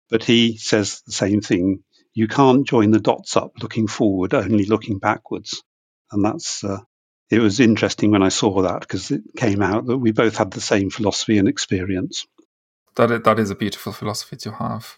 But 0.09 0.23
he 0.23 0.57
says 0.57 1.01
the 1.05 1.11
same 1.11 1.41
thing. 1.41 1.83
You 2.13 2.27
can't 2.27 2.67
join 2.67 2.91
the 2.91 2.99
dots 2.99 3.37
up 3.37 3.53
looking 3.61 3.87
forward, 3.87 4.33
only 4.33 4.65
looking 4.65 4.99
backwards. 4.99 5.63
And 6.11 6.25
that's, 6.25 6.63
uh, 6.63 6.79
it 7.29 7.39
was 7.39 7.59
interesting 7.59 8.11
when 8.11 8.23
I 8.23 8.29
saw 8.29 8.63
that 8.63 8.81
because 8.81 9.11
it 9.11 9.21
came 9.37 9.61
out 9.61 9.85
that 9.85 9.97
we 9.97 10.11
both 10.11 10.37
had 10.37 10.51
the 10.51 10.61
same 10.61 10.89
philosophy 10.89 11.37
and 11.37 11.47
experience. 11.47 12.25
That 12.95 13.23
that 13.23 13.39
is 13.39 13.51
a 13.51 13.55
beautiful 13.55 13.93
philosophy 13.93 14.35
to 14.37 14.51
have. 14.53 14.97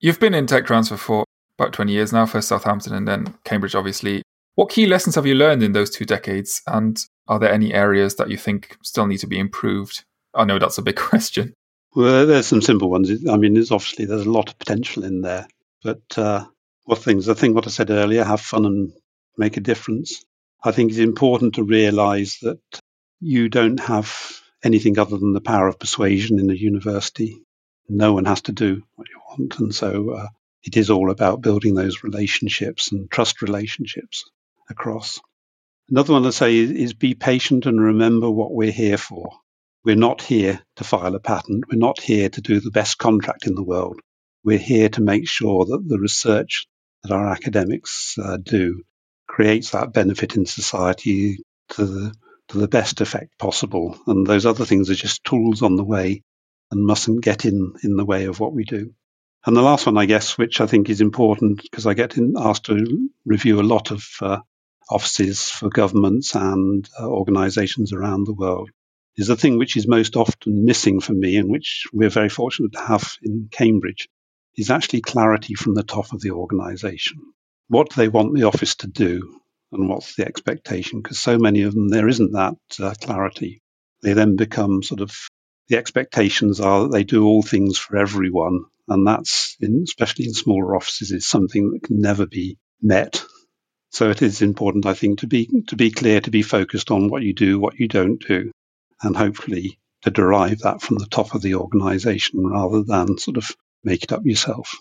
You've 0.00 0.20
been 0.20 0.34
in 0.34 0.46
tech 0.46 0.66
transfer 0.66 0.96
for 0.96 1.24
about 1.58 1.72
20 1.72 1.92
years 1.92 2.12
now, 2.12 2.24
first 2.24 2.48
Southampton 2.48 2.94
and 2.94 3.08
then 3.08 3.34
Cambridge, 3.44 3.74
obviously. 3.74 4.22
What 4.54 4.70
key 4.70 4.86
lessons 4.86 5.16
have 5.16 5.26
you 5.26 5.34
learned 5.34 5.62
in 5.62 5.72
those 5.72 5.90
two 5.90 6.04
decades? 6.04 6.62
And 6.66 6.98
are 7.26 7.38
there 7.38 7.52
any 7.52 7.74
areas 7.74 8.14
that 8.16 8.30
you 8.30 8.36
think 8.36 8.76
still 8.82 9.06
need 9.06 9.18
to 9.18 9.26
be 9.26 9.38
improved? 9.38 10.04
I 10.34 10.44
know 10.44 10.58
that's 10.58 10.78
a 10.78 10.82
big 10.82 10.96
question. 11.10 11.54
Well, 11.94 12.26
there's 12.26 12.46
some 12.46 12.62
simple 12.62 12.90
ones. 12.90 13.10
I 13.28 13.36
mean, 13.36 13.54
there's 13.54 13.72
obviously 13.72 14.04
there's 14.04 14.26
a 14.26 14.30
lot 14.30 14.50
of 14.50 14.58
potential 14.58 15.04
in 15.04 15.22
there, 15.22 15.46
but 15.82 16.02
uh, 16.16 16.44
what 16.84 16.98
things? 16.98 17.28
I 17.28 17.34
think 17.34 17.54
what 17.54 17.66
I 17.66 17.70
said 17.70 17.90
earlier: 17.90 18.24
have 18.24 18.40
fun 18.40 18.66
and 18.66 18.92
make 19.36 19.56
a 19.56 19.60
difference. 19.60 20.24
I 20.62 20.72
think 20.72 20.90
it's 20.90 20.98
important 20.98 21.54
to 21.54 21.62
realise 21.62 22.38
that 22.40 22.60
you 23.20 23.48
don't 23.48 23.80
have 23.80 24.40
anything 24.62 24.98
other 24.98 25.16
than 25.16 25.32
the 25.32 25.40
power 25.40 25.68
of 25.68 25.78
persuasion 25.78 26.38
in 26.38 26.50
a 26.50 26.54
university. 26.54 27.42
No 27.88 28.12
one 28.12 28.26
has 28.26 28.42
to 28.42 28.52
do 28.52 28.82
what 28.96 29.08
you 29.08 29.20
want, 29.30 29.58
and 29.60 29.74
so 29.74 30.10
uh, 30.10 30.26
it 30.62 30.76
is 30.76 30.90
all 30.90 31.10
about 31.10 31.40
building 31.40 31.74
those 31.74 32.04
relationships 32.04 32.92
and 32.92 33.10
trust 33.10 33.40
relationships 33.40 34.24
across. 34.68 35.20
Another 35.88 36.12
one 36.12 36.24
to 36.24 36.32
say 36.32 36.56
is, 36.56 36.70
is 36.70 36.92
be 36.92 37.14
patient 37.14 37.64
and 37.64 37.80
remember 37.80 38.30
what 38.30 38.52
we're 38.52 38.72
here 38.72 38.98
for. 38.98 39.30
We're 39.84 39.96
not 39.96 40.22
here 40.22 40.60
to 40.76 40.84
file 40.84 41.14
a 41.14 41.20
patent. 41.20 41.64
We're 41.70 41.78
not 41.78 42.00
here 42.00 42.28
to 42.28 42.40
do 42.40 42.60
the 42.60 42.70
best 42.70 42.98
contract 42.98 43.46
in 43.46 43.54
the 43.54 43.62
world. 43.62 44.00
We're 44.44 44.58
here 44.58 44.88
to 44.90 45.00
make 45.00 45.28
sure 45.28 45.64
that 45.64 45.84
the 45.86 45.98
research 45.98 46.66
that 47.02 47.12
our 47.12 47.28
academics 47.28 48.18
uh, 48.18 48.38
do 48.42 48.82
creates 49.26 49.70
that 49.70 49.92
benefit 49.92 50.36
in 50.36 50.46
society 50.46 51.38
to 51.70 51.86
the, 51.86 52.14
to 52.48 52.58
the 52.58 52.68
best 52.68 53.00
effect 53.00 53.38
possible. 53.38 53.96
And 54.06 54.26
those 54.26 54.46
other 54.46 54.64
things 54.64 54.90
are 54.90 54.94
just 54.94 55.24
tools 55.24 55.62
on 55.62 55.76
the 55.76 55.84
way 55.84 56.22
and 56.70 56.84
mustn't 56.84 57.22
get 57.22 57.44
in, 57.44 57.74
in 57.82 57.96
the 57.96 58.04
way 58.04 58.24
of 58.24 58.40
what 58.40 58.52
we 58.52 58.64
do. 58.64 58.92
And 59.46 59.56
the 59.56 59.62
last 59.62 59.86
one, 59.86 59.96
I 59.96 60.06
guess, 60.06 60.36
which 60.36 60.60
I 60.60 60.66
think 60.66 60.90
is 60.90 61.00
important 61.00 61.62
because 61.62 61.86
I 61.86 61.94
get 61.94 62.16
asked 62.36 62.66
to 62.66 63.08
review 63.24 63.60
a 63.60 63.62
lot 63.62 63.90
of 63.92 64.04
uh, 64.20 64.38
offices 64.90 65.48
for 65.48 65.68
governments 65.68 66.34
and 66.34 66.88
uh, 66.98 67.06
organizations 67.06 67.92
around 67.92 68.26
the 68.26 68.34
world, 68.34 68.70
is 69.18 69.26
the 69.26 69.36
thing 69.36 69.58
which 69.58 69.76
is 69.76 69.88
most 69.88 70.16
often 70.16 70.64
missing 70.64 71.00
for 71.00 71.12
me 71.12 71.36
and 71.36 71.50
which 71.50 71.86
we're 71.92 72.08
very 72.08 72.28
fortunate 72.28 72.72
to 72.72 72.80
have 72.80 73.16
in 73.20 73.48
Cambridge 73.50 74.08
is 74.56 74.70
actually 74.70 75.00
clarity 75.00 75.54
from 75.54 75.74
the 75.74 75.82
top 75.82 76.12
of 76.12 76.20
the 76.20 76.30
organization. 76.30 77.18
What 77.66 77.90
do 77.90 77.96
they 77.96 78.08
want 78.08 78.34
the 78.34 78.44
office 78.44 78.76
to 78.76 78.86
do 78.86 79.40
and 79.72 79.88
what's 79.88 80.14
the 80.14 80.24
expectation? 80.24 81.02
Because 81.02 81.18
so 81.18 81.36
many 81.36 81.62
of 81.62 81.74
them, 81.74 81.88
there 81.88 82.08
isn't 82.08 82.32
that 82.32 82.54
uh, 82.80 82.94
clarity. 83.00 83.60
They 84.02 84.12
then 84.12 84.36
become 84.36 84.84
sort 84.84 85.00
of 85.00 85.12
the 85.66 85.76
expectations 85.76 86.60
are 86.60 86.82
that 86.82 86.92
they 86.92 87.04
do 87.04 87.26
all 87.26 87.42
things 87.42 87.76
for 87.76 87.96
everyone. 87.96 88.64
And 88.86 89.06
that's, 89.06 89.56
in, 89.60 89.82
especially 89.82 90.26
in 90.26 90.32
smaller 90.32 90.76
offices, 90.76 91.10
is 91.10 91.26
something 91.26 91.72
that 91.72 91.82
can 91.82 92.00
never 92.00 92.24
be 92.24 92.56
met. 92.80 93.22
So 93.90 94.10
it 94.10 94.22
is 94.22 94.42
important, 94.42 94.86
I 94.86 94.94
think, 94.94 95.18
to 95.20 95.26
be 95.26 95.48
to 95.68 95.76
be 95.76 95.90
clear, 95.90 96.20
to 96.20 96.30
be 96.30 96.42
focused 96.42 96.90
on 96.90 97.08
what 97.08 97.22
you 97.22 97.34
do, 97.34 97.58
what 97.58 97.78
you 97.78 97.88
don't 97.88 98.22
do, 98.26 98.50
and 99.02 99.16
hopefully 99.16 99.78
to 100.02 100.10
derive 100.10 100.60
that 100.60 100.80
from 100.80 100.98
the 100.98 101.06
top 101.06 101.34
of 101.34 101.42
the 101.42 101.54
organization 101.54 102.46
rather 102.46 102.82
than 102.82 103.18
sort 103.18 103.36
of 103.36 103.50
make 103.84 104.04
it 104.04 104.12
up 104.12 104.24
yourself. 104.24 104.74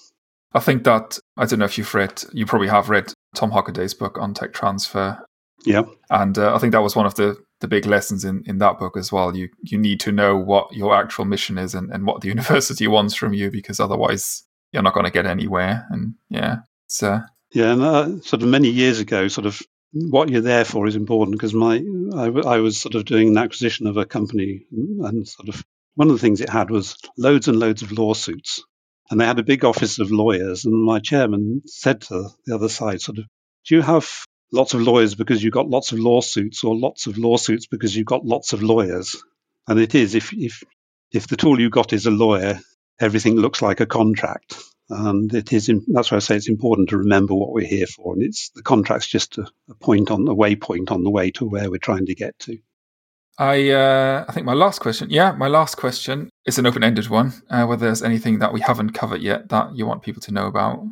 I 0.53 0.59
think 0.59 0.83
that, 0.85 1.19
I 1.35 1.45
don't 1.45 1.59
know 1.59 1.65
if 1.65 1.77
you've 1.77 1.93
read, 1.93 2.23
you 2.33 2.45
probably 2.45 2.67
have 2.67 2.89
read 2.89 3.13
Tom 3.35 3.51
Hockaday's 3.51 3.93
book 3.93 4.17
on 4.17 4.33
tech 4.33 4.53
transfer. 4.53 5.23
Yeah. 5.65 5.83
And 6.09 6.37
uh, 6.37 6.55
I 6.55 6.59
think 6.59 6.71
that 6.71 6.81
was 6.81 6.95
one 6.95 7.05
of 7.05 7.15
the, 7.15 7.37
the 7.59 7.67
big 7.67 7.85
lessons 7.85 8.23
in, 8.23 8.43
in 8.45 8.59
that 8.59 8.79
book 8.79 8.95
as 8.95 9.11
well. 9.11 9.35
You 9.35 9.49
you 9.63 9.77
need 9.77 9.99
to 10.01 10.11
know 10.11 10.37
what 10.37 10.71
your 10.73 10.95
actual 10.95 11.25
mission 11.25 11.57
is 11.57 11.73
and, 11.73 11.91
and 11.91 12.05
what 12.05 12.21
the 12.21 12.27
university 12.29 12.87
wants 12.87 13.15
from 13.15 13.33
you 13.33 13.51
because 13.51 13.79
otherwise 13.79 14.43
you're 14.71 14.83
not 14.83 14.93
going 14.93 15.05
to 15.05 15.11
get 15.11 15.25
anywhere. 15.25 15.85
And 15.89 16.15
yeah, 16.29 16.57
it's. 16.85 17.01
Uh, 17.01 17.21
yeah, 17.51 17.73
and 17.73 17.81
uh, 17.81 18.21
sort 18.21 18.43
of 18.43 18.49
many 18.49 18.69
years 18.69 18.99
ago, 18.99 19.27
sort 19.27 19.47
of 19.47 19.61
what 19.91 20.29
you're 20.29 20.41
there 20.41 20.65
for 20.65 20.87
is 20.87 20.95
important 20.95 21.37
because 21.37 21.53
my 21.53 21.83
I, 22.13 22.25
I 22.25 22.57
was 22.59 22.79
sort 22.79 22.95
of 22.95 23.05
doing 23.05 23.29
an 23.29 23.37
acquisition 23.37 23.87
of 23.87 23.97
a 23.97 24.05
company 24.05 24.63
and 24.71 25.27
sort 25.27 25.49
of 25.49 25.63
one 25.95 26.09
of 26.09 26.13
the 26.13 26.19
things 26.19 26.41
it 26.41 26.49
had 26.49 26.69
was 26.69 26.97
loads 27.17 27.47
and 27.47 27.59
loads 27.59 27.81
of 27.81 27.91
lawsuits 27.91 28.63
and 29.09 29.19
they 29.19 29.25
had 29.25 29.39
a 29.39 29.43
big 29.43 29.63
office 29.63 29.99
of 29.99 30.11
lawyers 30.11 30.65
and 30.65 30.73
my 30.83 30.99
chairman 30.99 31.61
said 31.65 32.01
to 32.01 32.29
the 32.45 32.55
other 32.55 32.69
side 32.69 33.01
sort 33.01 33.17
of 33.17 33.25
do 33.67 33.75
you 33.75 33.81
have 33.81 34.09
lots 34.51 34.73
of 34.73 34.81
lawyers 34.81 35.15
because 35.15 35.43
you've 35.43 35.53
got 35.53 35.69
lots 35.69 35.91
of 35.91 35.99
lawsuits 35.99 36.63
or 36.63 36.75
lots 36.75 37.07
of 37.07 37.17
lawsuits 37.17 37.67
because 37.67 37.95
you've 37.95 38.05
got 38.05 38.25
lots 38.25 38.53
of 38.53 38.63
lawyers? 38.63 39.21
And 39.67 39.79
it 39.79 39.93
is 39.95 40.15
if 40.15 40.31
if 40.33 40.63
if 41.11 41.27
the 41.27 41.35
tool 41.35 41.59
you 41.59 41.69
got 41.69 41.93
is 41.93 42.05
a 42.05 42.11
lawyer 42.11 42.59
everything 42.99 43.35
looks 43.35 43.61
like 43.61 43.79
a 43.79 43.85
contract 43.85 44.55
and 44.89 45.33
it 45.33 45.51
is 45.51 45.69
that's 45.87 46.11
why 46.11 46.17
I 46.17 46.19
say 46.19 46.35
it's 46.35 46.49
important 46.49 46.89
to 46.89 46.97
remember 46.97 47.33
what 47.33 47.51
we're 47.51 47.67
here 47.67 47.87
for. 47.87 48.13
And 48.13 48.23
it's 48.23 48.49
the 48.49 48.63
contract's 48.63 49.07
just 49.07 49.37
a, 49.37 49.47
a 49.69 49.75
point 49.75 50.11
on 50.11 50.25
the 50.25 50.35
waypoint 50.35 50.91
on 50.91 51.03
the 51.03 51.09
way 51.09 51.31
to 51.31 51.45
where 51.45 51.69
we're 51.69 51.77
trying 51.77 52.05
to 52.05 52.15
get 52.15 52.37
to. 52.39 52.57
I 53.37 53.69
uh, 53.69 54.25
I 54.27 54.31
think 54.31 54.45
my 54.45 54.53
last 54.53 54.79
question, 54.79 55.09
yeah, 55.09 55.31
my 55.33 55.47
last 55.47 55.75
question 55.75 56.29
is 56.45 56.57
an 56.57 56.65
open-ended 56.65 57.09
one. 57.09 57.33
Uh, 57.49 57.65
whether 57.65 57.85
there's 57.85 58.01
anything 58.01 58.39
that 58.39 58.53
we 58.53 58.61
haven't 58.61 58.91
covered 58.91 59.21
yet 59.21 59.49
that 59.49 59.75
you 59.75 59.85
want 59.85 60.01
people 60.01 60.21
to 60.23 60.33
know 60.33 60.47
about? 60.47 60.83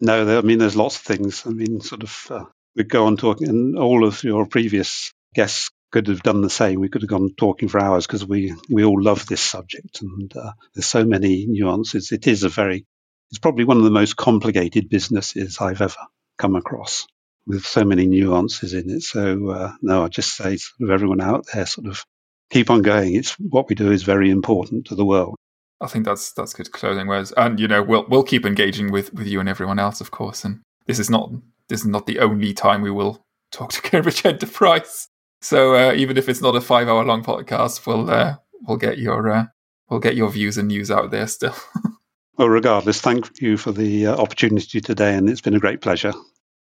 No, 0.00 0.24
there, 0.24 0.38
I 0.38 0.42
mean 0.42 0.58
there's 0.58 0.76
lots 0.76 0.96
of 0.96 1.02
things. 1.02 1.46
I 1.46 1.50
mean, 1.50 1.80
sort 1.80 2.02
of 2.02 2.26
uh, 2.30 2.44
we 2.76 2.84
go 2.84 3.06
on 3.06 3.16
talking, 3.16 3.48
and 3.48 3.78
all 3.78 4.04
of 4.04 4.22
your 4.22 4.46
previous 4.46 5.12
guests 5.34 5.70
could 5.90 6.08
have 6.08 6.22
done 6.22 6.42
the 6.42 6.50
same. 6.50 6.80
We 6.80 6.90
could 6.90 7.02
have 7.02 7.08
gone 7.08 7.30
talking 7.36 7.68
for 7.68 7.80
hours 7.80 8.06
because 8.06 8.26
we 8.26 8.54
we 8.68 8.84
all 8.84 9.02
love 9.02 9.26
this 9.26 9.40
subject, 9.40 10.02
and 10.02 10.36
uh, 10.36 10.52
there's 10.74 10.86
so 10.86 11.04
many 11.04 11.46
nuances. 11.46 12.12
It 12.12 12.26
is 12.26 12.42
a 12.42 12.50
very 12.50 12.84
it's 13.30 13.38
probably 13.38 13.64
one 13.64 13.76
of 13.76 13.84
the 13.84 13.90
most 13.90 14.16
complicated 14.16 14.88
businesses 14.88 15.58
I've 15.60 15.82
ever 15.82 16.06
come 16.38 16.56
across 16.56 17.06
with 17.46 17.64
so 17.64 17.84
many 17.84 18.06
nuances 18.06 18.74
in 18.74 18.90
it. 18.90 19.02
So 19.02 19.50
uh, 19.50 19.72
no, 19.82 20.04
I 20.04 20.08
just 20.08 20.36
say 20.36 20.56
sort 20.56 20.88
of 20.88 20.90
everyone 20.90 21.20
out 21.20 21.46
there, 21.52 21.66
sort 21.66 21.86
of 21.86 22.04
keep 22.50 22.70
on 22.70 22.82
going. 22.82 23.14
It's 23.14 23.32
what 23.38 23.68
we 23.68 23.74
do 23.74 23.90
is 23.90 24.02
very 24.02 24.30
important 24.30 24.86
to 24.86 24.94
the 24.94 25.04
world. 25.04 25.36
I 25.80 25.86
think 25.86 26.04
that's 26.04 26.32
that's 26.32 26.54
good 26.54 26.72
closing 26.72 27.06
words, 27.06 27.32
and 27.32 27.60
you 27.60 27.68
know 27.68 27.82
we'll 27.82 28.06
we'll 28.08 28.24
keep 28.24 28.44
engaging 28.44 28.90
with 28.90 29.12
with 29.14 29.26
you 29.26 29.40
and 29.40 29.48
everyone 29.48 29.78
else, 29.78 30.00
of 30.00 30.10
course. 30.10 30.44
And 30.44 30.60
this 30.86 30.98
is 30.98 31.08
not 31.08 31.30
this 31.68 31.80
is 31.80 31.86
not 31.86 32.06
the 32.06 32.18
only 32.18 32.52
time 32.52 32.82
we 32.82 32.90
will 32.90 33.22
talk 33.52 33.72
to 33.74 33.82
Cambridge 33.82 34.24
Enterprise. 34.24 35.08
So 35.40 35.74
uh, 35.74 35.92
even 35.94 36.16
if 36.16 36.28
it's 36.28 36.42
not 36.42 36.56
a 36.56 36.60
five 36.60 36.88
hour 36.88 37.04
long 37.04 37.22
podcast, 37.22 37.86
we'll 37.86 38.10
uh, 38.10 38.36
we'll 38.66 38.76
get 38.76 38.98
your 38.98 39.30
uh, 39.30 39.44
we'll 39.88 40.00
get 40.00 40.16
your 40.16 40.30
views 40.30 40.58
and 40.58 40.68
news 40.68 40.90
out 40.90 41.10
there 41.10 41.26
still. 41.26 41.54
well, 42.38 42.48
regardless, 42.48 43.00
thank 43.00 43.42
you 43.42 43.56
for 43.56 43.72
the 43.72 44.06
uh, 44.06 44.16
opportunity 44.16 44.80
today, 44.80 45.16
and 45.16 45.28
it's 45.28 45.40
been 45.40 45.54
a 45.54 45.60
great 45.60 45.80
pleasure. 45.80 46.12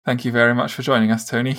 Thank 0.05 0.23
you 0.23 0.31
very 0.31 0.53
much 0.53 0.73
for 0.73 0.83
joining 0.83 1.11
us, 1.11 1.27
Tony. 1.27 1.57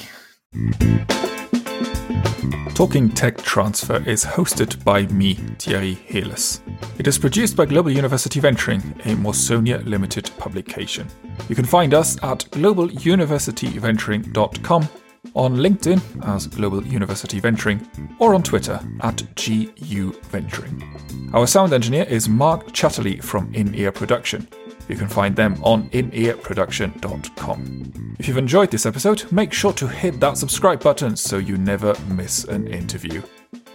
Talking 2.74 3.08
Tech 3.08 3.38
Transfer 3.38 4.02
is 4.08 4.24
hosted 4.24 4.82
by 4.84 5.06
me, 5.06 5.34
Thierry 5.58 5.96
Heles. 6.08 6.60
It 6.98 7.06
is 7.06 7.18
produced 7.18 7.56
by 7.56 7.66
Global 7.66 7.90
University 7.90 8.40
Venturing, 8.40 8.80
a 9.04 9.14
Mawsonia 9.14 9.84
Limited 9.84 10.30
publication. 10.38 11.06
You 11.48 11.54
can 11.54 11.64
find 11.64 11.94
us 11.94 12.16
at 12.22 12.40
globaluniversityventuring.com, 12.50 14.88
on 15.34 15.56
LinkedIn 15.56 16.00
as 16.26 16.46
Global 16.46 16.86
University 16.86 17.40
Venturing, 17.40 17.86
or 18.18 18.34
on 18.34 18.42
Twitter 18.42 18.78
at 19.00 19.22
GU 19.36 20.12
Venturing. 20.30 21.30
Our 21.32 21.46
sound 21.46 21.72
engineer 21.72 22.04
is 22.04 22.28
Mark 22.28 22.66
Chatterley 22.68 23.22
from 23.22 23.52
In 23.54 23.74
Ear 23.74 23.92
Production. 23.92 24.46
You 24.88 24.96
can 24.96 25.08
find 25.08 25.34
them 25.34 25.56
on 25.62 25.88
inearproduction.com. 25.90 28.16
If 28.18 28.28
you've 28.28 28.38
enjoyed 28.38 28.70
this 28.70 28.86
episode, 28.86 29.30
make 29.32 29.52
sure 29.52 29.72
to 29.72 29.88
hit 29.88 30.20
that 30.20 30.38
subscribe 30.38 30.80
button 30.82 31.16
so 31.16 31.38
you 31.38 31.56
never 31.56 31.96
miss 32.08 32.44
an 32.44 32.68
interview. 32.68 33.22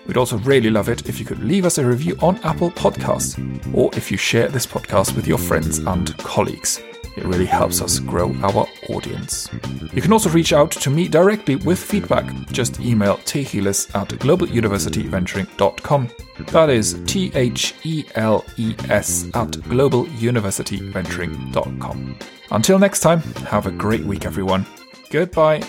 We'd 0.08 0.18
also 0.18 0.38
really 0.40 0.70
love 0.70 0.90
it 0.90 1.10
if 1.10 1.20
you 1.20 1.26
could 1.26 1.44
leave 1.44 1.66
us 1.66 1.78
a 1.78 1.86
review 1.86 2.18
on 2.22 2.38
Apple 2.44 2.72
Podcasts, 2.72 3.38
or 3.76 3.90
if 3.96 4.12
you 4.12 4.18
share 4.18 4.48
this 4.48 4.66
podcast 4.66 5.16
with 5.16 5.28
your 5.28 5.38
friends 5.38 5.80
and 5.80 6.18
colleagues. 6.18 6.82
It 7.20 7.26
really 7.26 7.46
helps 7.46 7.82
us 7.82 8.00
grow 8.00 8.34
our 8.42 8.66
audience. 8.88 9.50
You 9.94 10.02
can 10.02 10.14
also 10.14 10.30
reach 10.30 10.54
out 10.54 10.72
to 10.72 10.90
me 10.90 11.10
directly 11.10 11.58
with 11.58 11.78
feedback. 11.78 12.34
Just 12.50 12.80
email 12.80 13.18
theles 13.26 13.94
at 13.94 14.08
globaluniversityventuring.com. 14.08 16.10
That 16.48 16.70
is 16.70 16.98
T 17.06 17.34
H 17.36 17.76
E 17.84 18.06
L 18.16 18.46
E 18.56 18.74
S 18.88 19.26
at 19.34 19.50
globaluniversityventuring.com. 19.50 22.16
Until 22.52 22.80
next 22.80 23.02
time, 23.02 23.20
have 23.50 23.66
a 23.66 23.72
great 23.72 24.06
week, 24.06 24.26
everyone. 24.26 24.66
Goodbye. 25.12 25.60